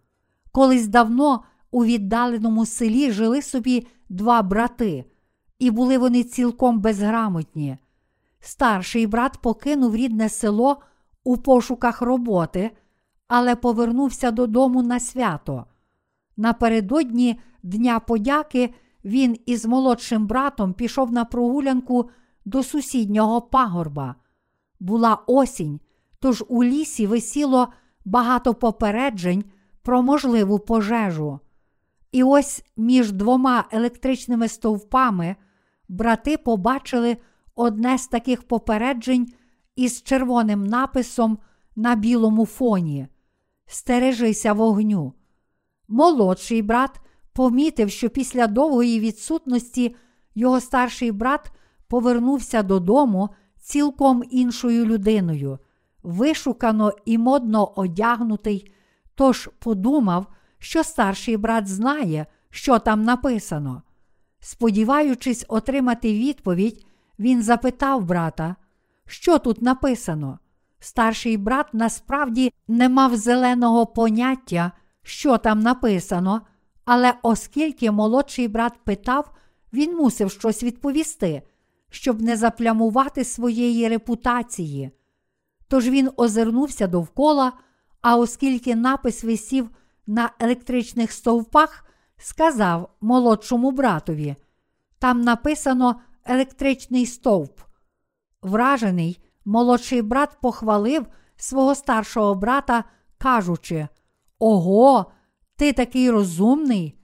Колись 0.52 0.88
давно 0.88 1.44
у 1.72 1.86
віддаленому 1.86 2.66
селі 2.66 3.12
жили 3.12 3.42
собі 3.42 3.88
два 4.10 4.42
брати, 4.42 5.06
і 5.62 5.72
були 5.72 5.98
вони 5.98 6.24
цілком 6.24 6.80
безграмотні. 6.80 7.78
Старший 8.40 9.08
брат 9.08 9.38
покинув 9.42 9.96
рідне 9.96 10.30
село 10.30 10.82
у 11.24 11.38
пошуках 11.38 12.02
роботи, 12.02 12.72
але 13.28 13.56
повернувся 13.56 14.32
додому 14.32 14.84
на 14.84 15.00
свято. 15.00 15.66
Напередодні 16.38 17.40
Дня 17.64 18.00
подяки 18.00 18.74
він 19.06 19.38
із 19.46 19.66
молодшим 19.66 20.28
братом 20.28 20.74
пішов 20.74 21.12
на 21.12 21.26
прогулянку 21.26 22.10
до 22.46 22.64
сусіднього 22.64 23.42
пагорба. 23.42 24.16
Була 24.80 25.18
осінь, 25.28 25.80
тож 26.20 26.44
у 26.48 26.64
лісі 26.64 27.08
висіло 27.08 27.68
багато 28.06 28.54
попереджень 28.54 29.44
про 29.82 30.02
можливу 30.02 30.60
пожежу. 30.60 31.40
І 32.12 32.24
ось 32.24 32.64
між 32.78 33.12
двома 33.12 33.64
електричними 33.72 34.48
стовпами 34.48 35.36
брати 35.92 36.38
побачили 36.38 37.18
одне 37.56 37.98
з 37.98 38.08
таких 38.08 38.44
попереджень 38.44 39.34
із 39.76 40.04
червоним 40.04 40.64
написом 40.64 41.38
на 41.76 41.96
білому 41.96 42.46
фоні: 42.46 43.08
Стережися 43.66 44.54
вогню. 44.54 45.14
Молодший 45.88 46.62
брат 46.62 47.02
помітив, 47.34 47.90
що 47.90 48.10
після 48.10 48.48
довгої 48.48 49.00
відсутності 49.00 49.96
його 50.36 50.60
старший 50.60 51.12
брат 51.12 51.52
повернувся 51.88 52.64
додому 52.64 53.30
цілком 53.60 54.24
іншою 54.30 54.86
людиною, 54.86 55.60
вишукано 56.04 56.92
і 57.06 57.18
модно 57.18 57.74
одягнутий, 57.76 58.74
тож 59.16 59.50
подумав, 59.60 60.26
що 60.60 60.84
старший 60.84 61.38
брат 61.38 61.68
знає, 61.68 62.26
що 62.50 62.80
там 62.80 63.04
написано. 63.04 63.84
Сподіваючись 64.44 65.46
отримати 65.48 66.14
відповідь, 66.14 66.86
він 67.20 67.44
запитав 67.44 68.06
брата, 68.06 68.56
що 69.08 69.40
тут 69.40 69.62
написано. 69.62 70.40
Старший 70.80 71.38
брат 71.38 71.74
насправді 71.74 72.54
не 72.68 72.90
мав 72.90 73.16
зеленого 73.16 73.86
поняття, 73.86 74.72
що 75.04 75.38
там 75.38 75.60
написано, 75.60 76.42
але 76.86 77.14
оскільки 77.22 77.92
молодший 77.92 78.48
брат 78.48 78.74
питав, 78.84 79.32
він 79.74 79.96
мусив 79.96 80.32
щось 80.32 80.64
відповісти, 80.64 81.42
щоб 81.90 82.22
не 82.22 82.38
заплямувати 82.38 83.24
своєї 83.24 83.88
репутації. 83.90 84.92
Тож 85.68 85.90
він 85.90 86.10
озирнувся 86.18 86.88
довкола, 86.88 87.54
а 88.02 88.18
оскільки 88.18 88.76
напис 88.76 89.24
висів 89.24 89.70
на 90.08 90.30
електричних 90.40 91.12
стовпах, 91.12 91.91
сказав 92.22 92.90
молодшому 93.02 93.72
братові: 93.72 94.36
там 95.00 95.22
написано 95.22 96.02
електричний 96.26 97.06
стовп. 97.06 97.60
Вражений, 98.42 99.20
молодший 99.46 100.02
брат 100.02 100.38
похвалив 100.42 101.06
свого 101.36 101.76
старшого 101.76 102.36
брата, 102.36 102.84
кажучи: 103.18 103.88
Ого, 104.40 105.12
ти 105.56 105.74
такий 105.74 106.10
розумний. 106.10 106.98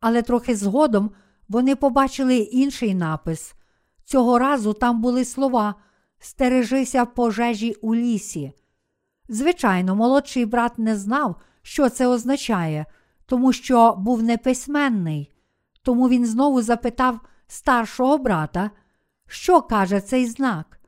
Але 0.00 0.22
трохи 0.22 0.56
згодом 0.56 1.10
вони 1.48 1.76
побачили 1.76 2.36
інший 2.36 2.94
напис. 2.94 3.54
Цього 4.04 4.38
разу 4.38 4.72
там 4.72 5.00
були 5.00 5.24
слова 5.24 5.74
Стережися 6.24 7.04
пожежі 7.04 7.72
у 7.72 7.94
лісі. 7.94 8.52
Звичайно, 9.28 9.96
молодший 9.96 10.46
брат 10.46 10.78
не 10.78 10.96
знав, 10.96 11.36
що 11.62 11.88
це 11.88 12.06
означає, 12.06 12.86
тому 13.32 13.52
що 13.52 13.94
був 13.98 14.22
неписьменний. 14.22 15.30
Тому 15.82 16.08
він 16.08 16.26
знову 16.26 16.62
запитав 16.62 17.20
старшого 17.46 18.18
брата, 18.18 18.70
що 19.26 19.62
каже 19.62 20.00
цей 20.00 20.26
знак. 20.26 20.80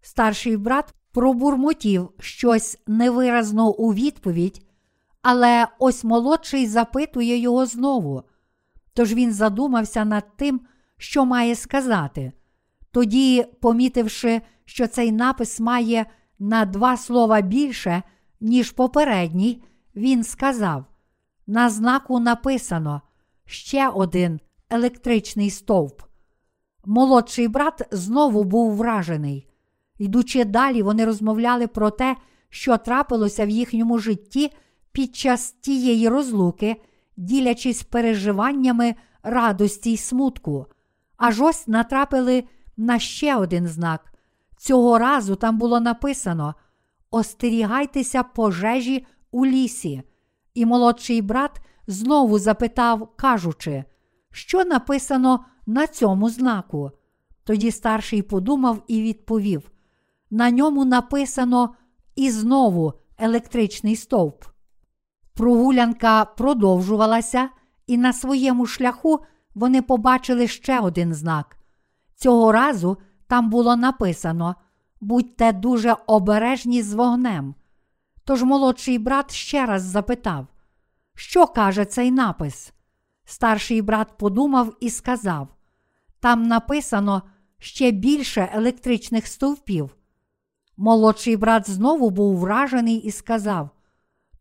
Старший 0.00 0.56
брат 0.56 0.94
пробурмотів 1.12 2.10
щось 2.18 2.78
невиразно 2.86 3.70
у 3.70 3.94
відповідь, 3.94 4.66
але 5.22 5.66
ось 5.78 6.04
молодший 6.04 6.66
запитує 6.66 7.36
його 7.36 7.66
знову. 7.66 8.22
Тож 8.94 9.14
він 9.14 9.32
задумався 9.32 10.04
над 10.04 10.36
тим, 10.36 10.60
що 10.98 11.24
має 11.24 11.54
сказати. 11.54 12.32
Тоді, 12.90 13.46
помітивши, 13.60 14.40
що 14.64 14.86
цей 14.86 15.12
напис 15.12 15.60
має 15.60 16.06
на 16.38 16.64
два 16.64 16.96
слова 16.96 17.40
більше, 17.40 18.02
ніж 18.40 18.70
попередній, 18.70 19.62
він 19.96 20.24
сказав: 20.24 20.84
на 21.52 21.70
знаку 21.70 22.18
написано 22.18 23.02
ще 23.44 23.88
один 23.88 24.40
електричний 24.70 25.50
стовп. 25.50 26.02
Молодший 26.84 27.48
брат 27.48 27.88
знову 27.90 28.44
був 28.44 28.76
вражений. 28.76 29.48
Йдучи 29.98 30.44
далі, 30.44 30.82
вони 30.82 31.04
розмовляли 31.04 31.66
про 31.66 31.90
те, 31.90 32.16
що 32.48 32.78
трапилося 32.78 33.46
в 33.46 33.48
їхньому 33.48 33.98
житті 33.98 34.52
під 34.92 35.16
час 35.16 35.52
тієї 35.52 36.08
розлуки, 36.08 36.76
ділячись 37.16 37.82
переживаннями 37.82 38.94
радості 39.22 39.92
й 39.92 39.96
смутку. 39.96 40.66
Аж 41.16 41.40
ось 41.40 41.68
натрапили 41.68 42.44
на 42.76 42.98
ще 42.98 43.36
один 43.36 43.66
знак. 43.66 44.12
Цього 44.56 44.98
разу 44.98 45.36
там 45.36 45.58
було 45.58 45.80
написано: 45.80 46.54
Остерігайтеся 47.10 48.22
пожежі 48.22 49.06
у 49.30 49.46
лісі. 49.46 50.02
І 50.54 50.66
молодший 50.66 51.22
брат 51.22 51.60
знову 51.86 52.38
запитав, 52.38 53.16
кажучи, 53.16 53.84
що 54.30 54.64
написано 54.64 55.44
на 55.66 55.86
цьому 55.86 56.30
знаку. 56.30 56.90
Тоді 57.44 57.70
старший 57.70 58.22
подумав 58.22 58.82
і 58.88 59.02
відповів: 59.02 59.70
на 60.30 60.50
ньому 60.50 60.84
написано 60.84 61.74
і 62.16 62.30
знову 62.30 62.92
електричний 63.18 63.96
стовп. 63.96 64.44
Прогулянка 65.34 66.24
продовжувалася, 66.24 67.48
і 67.86 67.98
на 67.98 68.12
своєму 68.12 68.66
шляху 68.66 69.20
вони 69.54 69.82
побачили 69.82 70.48
ще 70.48 70.80
один 70.80 71.14
знак. 71.14 71.56
Цього 72.14 72.52
разу 72.52 72.96
там 73.26 73.50
було 73.50 73.76
написано 73.76 74.54
будьте 75.02 75.52
дуже 75.52 75.96
обережні 76.06 76.82
з 76.82 76.94
вогнем. 76.94 77.54
Тож 78.24 78.42
молодший 78.42 78.98
брат 78.98 79.32
ще 79.32 79.66
раз 79.66 79.82
запитав, 79.82 80.46
що 81.14 81.46
каже 81.46 81.84
цей 81.84 82.10
напис? 82.10 82.72
Старший 83.24 83.82
брат 83.82 84.18
подумав 84.18 84.76
і 84.80 84.90
сказав: 84.90 85.48
там 86.20 86.42
написано 86.42 87.22
ще 87.58 87.90
більше 87.90 88.50
електричних 88.52 89.26
стовпів. 89.26 89.96
Молодший 90.76 91.36
брат 91.36 91.70
знову 91.70 92.10
був 92.10 92.36
вражений 92.36 92.96
і 92.96 93.10
сказав: 93.10 93.70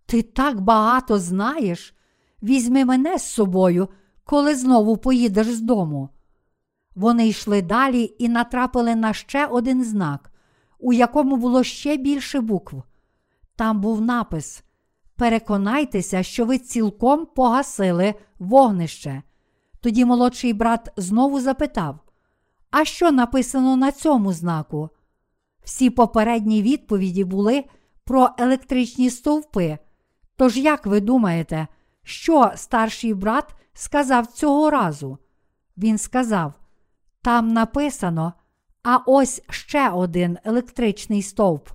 Ти 0.06 0.22
так 0.22 0.62
багато 0.62 1.20
знаєш, 1.20 1.96
візьми 2.44 2.86
мене 2.86 3.18
з 3.18 3.24
собою, 3.24 3.90
коли 4.24 4.56
знову 4.56 4.98
поїдеш 4.98 5.48
з 5.48 5.62
дому. 5.62 6.10
Вони 6.96 7.28
йшли 7.28 7.62
далі 7.62 8.16
і 8.20 8.30
натрапили 8.30 8.96
на 8.96 9.14
ще 9.14 9.46
один 9.46 9.84
знак, 9.84 10.32
у 10.80 10.94
якому 10.94 11.38
було 11.38 11.64
ще 11.64 11.98
більше 11.98 12.42
букв. 12.42 12.84
Там 13.62 13.82
був 13.82 14.02
напис: 14.02 14.64
Переконайтеся, 15.16 16.24
що 16.24 16.46
ви 16.46 16.58
цілком 16.58 17.26
погасили 17.26 18.14
вогнище. 18.40 19.22
Тоді 19.80 20.06
молодший 20.06 20.54
брат 20.54 20.90
знову 20.98 21.42
запитав: 21.42 22.00
А 22.72 22.86
що 22.86 23.12
написано 23.12 23.78
на 23.78 23.92
цьому 23.92 24.34
знаку? 24.34 24.90
Всі 25.64 25.90
попередні 25.90 26.62
відповіді 26.62 27.24
були 27.24 27.64
про 28.04 28.30
електричні 28.38 29.10
стовпи. 29.10 29.78
Тож, 30.36 30.58
як 30.58 30.86
ви 30.86 31.02
думаєте, 31.02 31.68
що 32.04 32.52
старший 32.56 33.14
брат 33.14 33.56
сказав 33.74 34.28
цього 34.28 34.70
разу? 34.70 35.18
Він 35.78 35.98
сказав: 35.98 36.54
там 37.22 37.54
написано, 37.54 38.34
а 38.84 38.98
ось 39.06 39.42
ще 39.50 39.90
один 39.90 40.38
електричний 40.44 41.22
стовп. 41.22 41.70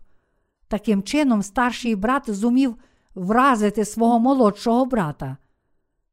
Таким 0.68 1.02
чином, 1.02 1.42
старший 1.42 1.96
брат 1.96 2.30
зумів 2.30 2.76
вразити 3.14 3.84
свого 3.84 4.18
молодшого 4.18 4.86
брата. 4.86 5.36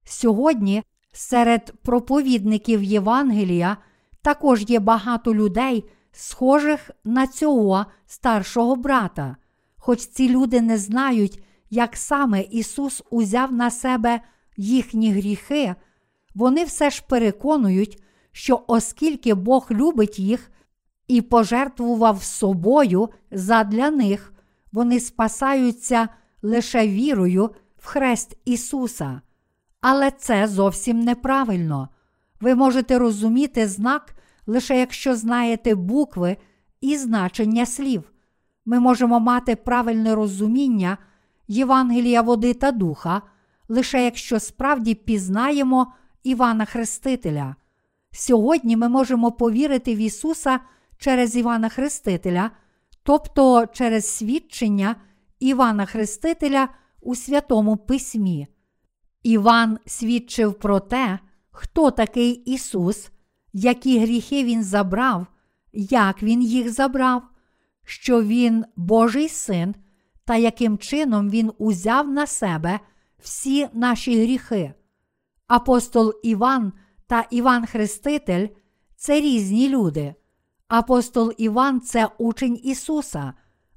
Сьогодні 0.04 0.84
серед 1.12 1.74
проповідників 1.84 2.84
Євангелія 2.84 3.78
також 4.22 4.64
є 4.68 4.80
багато 4.80 5.36
людей, 5.36 5.86
схожих 6.12 6.92
на 7.04 7.28
цього 7.28 7.86
старшого 8.06 8.76
брата, 8.76 9.36
хоч 9.78 10.00
ці 10.00 10.30
люди 10.30 10.62
не 10.62 10.78
знають, 10.78 11.44
як 11.70 11.98
саме 11.98 12.42
Ісус 12.42 13.04
узяв 13.10 13.54
на 13.54 13.72
себе 13.72 14.22
їхні 14.58 15.12
гріхи, 15.12 15.76
вони 16.36 16.64
все 16.64 16.90
ж 16.90 17.04
переконують, 17.10 18.04
що 18.32 18.64
оскільки 18.68 19.34
Бог 19.34 19.68
любить 19.72 20.20
їх 20.20 20.52
і 21.08 21.22
пожертвував 21.22 22.24
собою 22.24 23.10
задля 23.32 23.92
них, 23.92 24.33
вони 24.74 25.00
спасаються 25.00 26.10
лише 26.42 26.88
вірою 26.88 27.50
в 27.78 27.86
хрест 27.86 28.38
Ісуса. 28.46 29.22
Але 29.82 30.12
це 30.12 30.48
зовсім 30.48 31.00
неправильно. 31.00 31.90
Ви 32.42 32.56
можете 32.56 32.98
розуміти 32.98 33.68
знак 33.68 34.16
лише 34.48 34.80
якщо 34.80 35.16
знаєте 35.16 35.76
букви 35.76 36.38
і 36.82 36.98
значення 36.98 37.66
слів. 37.66 38.04
Ми 38.66 38.80
можемо 38.80 39.20
мати 39.20 39.56
правильне 39.56 40.16
розуміння 40.16 40.98
Євангелія 41.48 42.22
води 42.22 42.54
та 42.54 42.72
духа, 42.72 43.22
лише 43.70 44.04
якщо 44.04 44.40
справді 44.40 44.96
пізнаємо 44.96 45.94
Івана 46.24 46.66
Хрестителя. 46.66 47.56
Сьогодні 48.12 48.78
ми 48.78 48.90
можемо 48.90 49.32
повірити 49.32 49.96
в 49.96 49.98
Ісуса 49.98 50.60
через 50.98 51.36
Івана 51.36 51.70
Хрестителя, 51.70 52.52
тобто 53.04 53.68
через 53.68 54.08
свідчення 54.08 54.96
Івана 55.40 55.86
Хрестителя 55.86 56.70
у 57.02 57.16
Святому 57.16 57.78
Письмі. 57.78 58.48
Іван 59.24 59.80
свідчив 59.86 60.54
про 60.54 60.80
те, 60.80 61.20
хто 61.52 61.92
такий 61.92 62.32
Ісус, 62.32 63.12
які 63.54 64.00
гріхи 64.00 64.44
Він 64.44 64.64
забрав, 64.64 65.28
як 65.74 66.24
Він 66.24 66.44
їх 66.44 66.72
забрав, 66.72 67.24
що 67.86 68.24
Він 68.24 68.66
Божий 68.76 69.30
син, 69.30 69.76
та 70.26 70.36
яким 70.36 70.78
чином 70.78 71.30
Він 71.30 71.52
узяв 71.58 72.08
на 72.08 72.28
себе 72.28 72.80
всі 73.20 73.68
наші 73.74 74.22
гріхи. 74.24 74.74
Апостол 75.48 76.14
Іван 76.24 76.74
та 77.08 77.28
Іван 77.32 77.66
Хреститель 77.66 78.48
це 78.96 79.22
різні 79.22 79.70
люди. 79.70 80.16
Апостол 80.74 81.34
Іван 81.38 81.82
це 81.82 82.10
учень 82.18 82.60
Ісуса, 82.64 83.34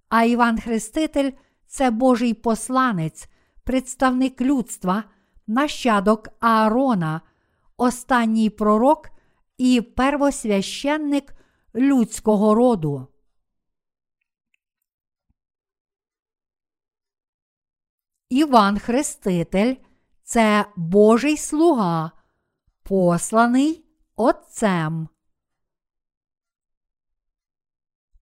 а 0.09 0.25
Іван 0.25 0.61
Хреститель 0.61 1.33
це 1.67 1.91
Божий 1.91 2.35
посланець, 2.35 3.29
представник 3.65 4.41
людства, 4.41 5.05
нащадок 5.47 6.29
Аарона, 6.41 7.21
останній 7.77 8.51
пророк 8.51 9.11
і 9.59 9.81
первосвященник 9.81 11.35
людського 11.75 12.55
роду. 12.55 13.07
Іван 18.29 18.79
Хреститель 18.79 19.75
це 20.23 20.65
Божий 20.77 21.37
слуга, 21.37 22.13
посланий 22.83 23.85
Отцем. 24.15 25.09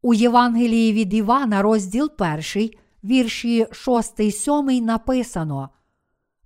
У 0.04 0.14
Євангелії 0.14 0.92
від 0.92 1.14
Івана, 1.14 1.62
розділ 1.62 2.10
1, 2.18 2.70
вірші 3.04 3.66
6, 3.72 4.32
7 4.32 4.84
написано: 4.84 5.70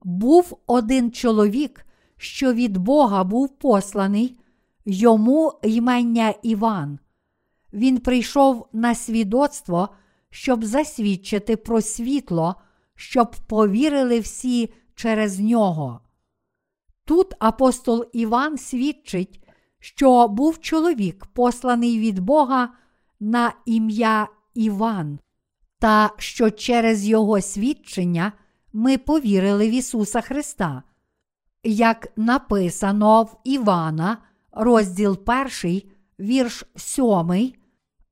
Був 0.02 0.58
один 0.66 1.12
чоловік, 1.12 1.86
що 2.16 2.52
від 2.52 2.76
Бога 2.76 3.24
був 3.24 3.48
посланий, 3.48 4.40
йому 4.84 5.52
ймення 5.62 6.34
Іван. 6.42 6.98
Він 7.72 7.98
прийшов 7.98 8.68
на 8.72 8.94
свідоцтво, 8.94 9.88
щоб 10.30 10.64
засвідчити 10.64 11.56
про 11.56 11.80
світло, 11.80 12.54
щоб 12.94 13.30
повірили 13.46 14.20
всі 14.20 14.72
через 14.94 15.40
нього. 15.40 16.00
Тут 17.04 17.34
апостол 17.38 18.04
Іван 18.12 18.58
свідчить, 18.58 19.40
що 19.78 20.28
був 20.28 20.60
чоловік, 20.60 21.26
посланий 21.26 21.98
від 21.98 22.18
Бога 22.18 22.68
на 23.20 23.52
ім'я 23.66 24.28
Іван, 24.54 25.18
та 25.78 26.10
що 26.18 26.50
через 26.50 27.06
його 27.06 27.40
свідчення 27.40 28.32
ми 28.72 28.98
повірили 28.98 29.68
в 29.68 29.72
Ісуса 29.72 30.20
Христа. 30.20 30.82
Як 31.62 32.08
написано 32.16 33.22
в 33.22 33.36
Івана, 33.44 34.18
розділ 34.52 35.18
1, 35.62 35.82
вірш 36.20 36.64
7, 36.76 37.52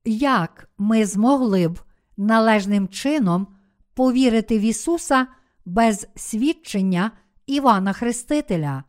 як 0.05 0.69
ми 0.77 1.05
змогли 1.05 1.67
б 1.67 1.79
належним 2.17 2.87
чином 2.87 3.47
повірити 3.93 4.59
в 4.59 4.61
Ісуса 4.61 5.27
без 5.65 6.07
свідчення 6.15 7.11
Івана 7.45 7.93
Хрестителя, 7.93 8.83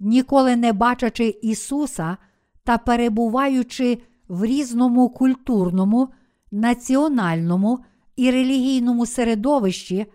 ніколи 0.00 0.56
не 0.56 0.72
бачачи 0.72 1.38
Ісуса 1.42 2.16
та 2.64 2.78
перебуваючи 2.78 3.98
в 4.30 4.44
різному 4.44 5.08
культурному, 5.08 6.08
національному 6.50 7.78
і 8.16 8.30
релігійному 8.30 9.06
середовищі, 9.06 10.06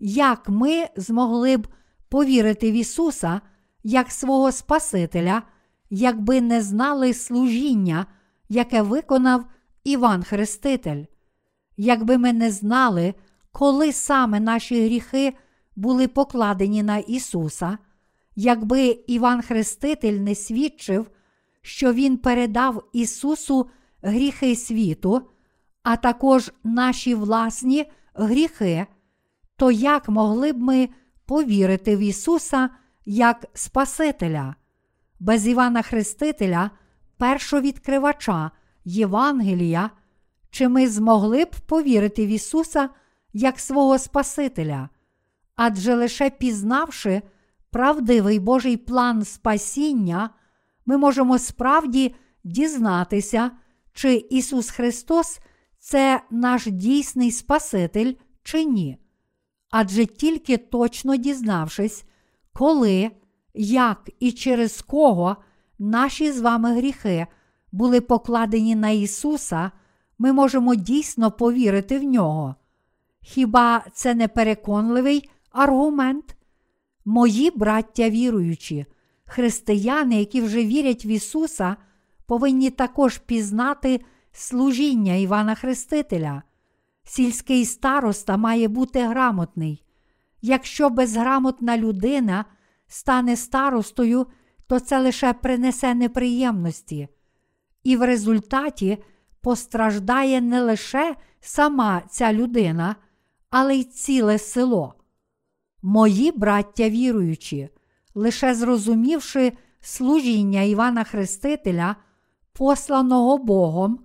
як 0.00 0.48
ми 0.48 0.86
змогли 0.96 1.56
б 1.56 1.68
повірити 2.08 2.70
в 2.70 2.74
Ісуса 2.74 3.40
як 3.82 4.10
свого 4.12 4.52
Спасителя, 4.52 5.42
якби 5.90 6.40
не 6.40 6.62
знали 6.62 7.14
служіння, 7.14 8.06
яке 8.48 8.82
виконав 8.82 9.44
Іван 9.84 10.22
Хреститель, 10.22 11.04
якби 11.76 12.18
ми 12.18 12.32
не 12.32 12.50
знали, 12.50 13.14
коли 13.52 13.92
саме 13.92 14.40
наші 14.40 14.84
гріхи 14.84 15.34
були 15.76 16.08
покладені 16.08 16.82
на 16.82 16.98
Ісуса, 16.98 17.78
якби 18.36 18.98
Іван 19.06 19.42
Хреститель 19.42 20.18
не 20.18 20.34
свідчив, 20.34 21.10
що 21.62 21.92
Він 21.92 22.16
передав 22.16 22.88
Ісусу 22.92 23.70
гріхи 24.02 24.56
світу, 24.56 25.22
а 25.82 25.96
також 25.96 26.52
наші 26.64 27.14
власні 27.14 27.90
гріхи, 28.14 28.86
то 29.56 29.70
як 29.70 30.08
могли 30.08 30.52
б 30.52 30.58
ми 30.58 30.88
повірити 31.26 31.96
в 31.96 31.98
Ісуса 31.98 32.70
як 33.04 33.46
Спасителя? 33.54 34.54
Без 35.20 35.46
Івана 35.46 35.82
Хрестителя, 35.82 36.70
першовідкривача 37.16 38.50
Євангелія, 38.84 39.90
чи 40.50 40.68
ми 40.68 40.88
змогли 40.88 41.44
б 41.44 41.50
повірити 41.66 42.26
в 42.26 42.28
Ісуса 42.28 42.88
як 43.32 43.60
свого 43.60 43.98
Спасителя? 43.98 44.88
Адже 45.56 45.94
лише 45.94 46.30
пізнавши 46.30 47.22
правдивий 47.70 48.38
Божий 48.38 48.76
план 48.76 49.24
спасіння, 49.24 50.30
ми 50.86 50.96
можемо 50.96 51.38
справді 51.38 52.14
дізнатися, 52.44 53.50
чи 53.92 54.14
Ісус 54.14 54.70
Христос 54.70 55.40
це 55.78 56.20
наш 56.30 56.66
дійсний 56.66 57.30
Спаситель 57.30 58.14
чи 58.42 58.64
ні. 58.64 58.98
Адже 59.70 60.06
тільки 60.06 60.56
точно 60.56 61.16
дізнавшись, 61.16 62.04
коли, 62.52 63.10
як 63.54 64.10
і 64.20 64.32
через 64.32 64.82
кого 64.82 65.36
наші 65.78 66.32
з 66.32 66.40
вами 66.40 66.74
гріхи 66.74 67.26
були 67.72 68.00
покладені 68.00 68.74
на 68.74 68.90
Ісуса, 68.90 69.70
ми 70.18 70.32
можемо 70.32 70.74
дійсно 70.74 71.30
повірити 71.30 71.98
в 71.98 72.04
нього. 72.04 72.54
Хіба 73.22 73.84
це 73.92 74.14
не 74.14 74.28
переконливий 74.28 75.30
аргумент? 75.52 76.36
Мої 77.04 77.50
браття 77.50 78.10
віруючі, 78.10 78.86
християни, 79.30 80.18
які 80.18 80.40
вже 80.40 80.64
вірять 80.64 81.04
в 81.04 81.06
Ісуса, 81.06 81.76
повинні 82.26 82.70
також 82.70 83.18
пізнати 83.18 84.00
служіння 84.32 85.14
Івана 85.14 85.54
Хрестителя. 85.54 86.42
Сільський 87.04 87.64
староста 87.64 88.36
має 88.36 88.68
бути 88.68 89.06
грамотний. 89.06 89.84
Якщо 90.42 90.90
безграмотна 90.90 91.78
людина 91.78 92.44
стане 92.86 93.36
старостою, 93.36 94.26
то 94.66 94.80
це 94.80 95.00
лише 95.00 95.32
принесе 95.32 95.94
неприємності. 95.94 97.08
І 97.82 97.96
в 97.96 98.06
результаті 98.06 98.98
постраждає 99.40 100.40
не 100.40 100.62
лише 100.62 101.16
сама 101.40 102.02
ця 102.10 102.32
людина, 102.32 102.96
але 103.50 103.76
й 103.76 103.84
ціле 103.84 104.38
село. 104.38 104.94
Мої 105.82 106.32
браття 106.32 106.88
віруючі, 106.88 107.68
лише 108.20 108.54
зрозумівши 108.54 109.52
служіння 109.80 110.62
Івана 110.62 111.04
Хрестителя, 111.04 111.96
посланого 112.52 113.38
Богом, 113.38 113.98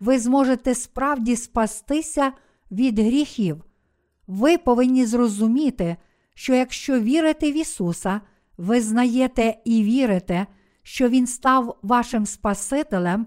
ви 0.00 0.18
зможете 0.18 0.74
справді 0.74 1.36
спастися 1.36 2.32
від 2.70 2.98
гріхів. 2.98 3.64
Ви 4.26 4.58
повинні 4.58 5.06
зрозуміти, 5.06 5.96
що 6.34 6.54
якщо 6.54 7.00
вірите 7.00 7.52
в 7.52 7.56
Ісуса, 7.56 8.20
ви 8.58 8.80
знаєте 8.80 9.54
і 9.64 9.82
вірите, 9.82 10.46
що 10.82 11.08
Він 11.08 11.26
став 11.26 11.78
вашим 11.82 12.26
Спасителем, 12.26 13.26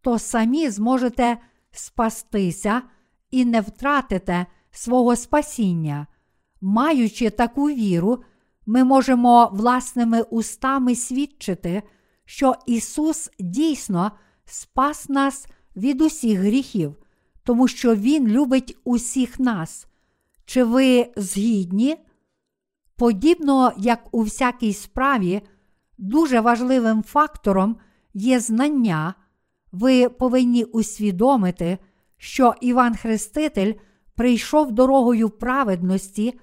то 0.00 0.18
самі 0.18 0.70
зможете 0.70 1.38
спастися 1.70 2.82
і 3.30 3.44
не 3.44 3.60
втратите 3.60 4.46
свого 4.70 5.16
спасіння. 5.16 6.06
Маючи 6.60 7.30
таку 7.30 7.64
віру, 7.70 8.22
ми 8.66 8.84
можемо 8.84 9.50
власними 9.52 10.22
устами 10.22 10.94
свідчити, 10.94 11.82
що 12.24 12.54
Ісус 12.66 13.30
дійсно 13.38 14.12
спас 14.44 15.08
нас 15.08 15.46
від 15.76 16.00
усіх 16.00 16.38
гріхів, 16.38 16.96
тому 17.44 17.68
що 17.68 17.94
Він 17.94 18.28
любить 18.28 18.76
усіх 18.84 19.40
нас. 19.40 19.86
Чи 20.44 20.64
ви 20.64 21.12
згідні? 21.16 21.96
Подібно 22.96 23.72
як 23.76 24.08
у 24.12 24.22
всякій 24.22 24.72
справі, 24.72 25.42
дуже 25.98 26.40
важливим 26.40 27.02
фактором 27.02 27.76
є 28.14 28.40
знання, 28.40 29.14
ви 29.72 30.08
повинні 30.08 30.64
усвідомити, 30.64 31.78
що 32.16 32.54
Іван 32.60 32.96
Хреститель 32.96 33.74
прийшов 34.14 34.72
дорогою 34.72 35.30
праведності 35.30 36.38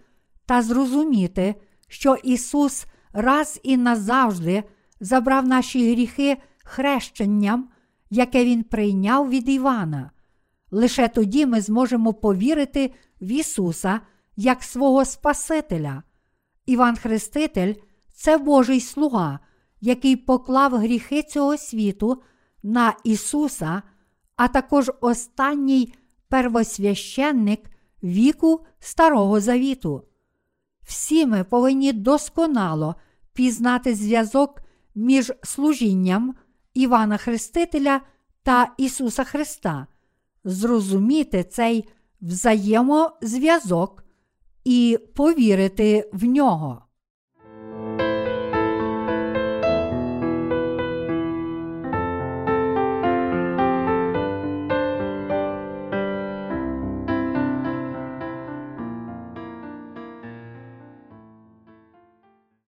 та 0.46 0.62
зрозуміти, 0.62 1.56
що 1.90 2.16
Ісус 2.24 2.86
раз 3.14 3.60
і 3.64 3.78
назавжди 3.78 4.64
забрав 5.00 5.48
наші 5.48 5.92
гріхи 5.92 6.38
хрещенням, 6.64 7.70
яке 8.10 8.46
Він 8.46 8.64
прийняв 8.64 9.30
від 9.30 9.50
Івана. 9.50 10.12
Лише 10.72 11.08
тоді 11.08 11.46
ми 11.46 11.62
зможемо 11.62 12.14
повірити 12.14 12.94
в 13.22 13.32
Ісуса 13.32 14.02
як 14.36 14.64
свого 14.64 15.06
Спасителя. 15.06 16.04
Іван 16.66 16.96
Хреститель 16.96 17.74
це 18.14 18.38
Божий 18.38 18.80
слуга, 18.80 19.40
який 19.82 20.16
поклав 20.16 20.76
гріхи 20.76 21.24
цього 21.24 21.58
світу 21.58 22.22
на 22.64 22.94
Ісуса, 23.04 23.82
а 24.36 24.48
також 24.48 24.92
останній 25.02 25.94
первосвященник 26.28 27.60
віку 28.04 28.66
Старого 28.80 29.40
Завіту. 29.40 30.09
Всі 30.90 31.26
ми 31.26 31.44
повинні 31.44 31.94
досконало 31.94 32.96
пізнати 33.34 33.96
зв'язок 33.96 34.62
між 34.96 35.34
служінням 35.44 36.36
Івана 36.74 37.18
Хрестителя 37.18 38.02
та 38.44 38.74
Ісуса 38.78 39.24
Христа, 39.24 39.88
зрозуміти 40.44 41.44
цей 41.44 41.90
взаємозв'язок 42.22 44.04
і 44.64 45.00
повірити 45.16 46.10
в 46.14 46.24
нього. 46.24 46.86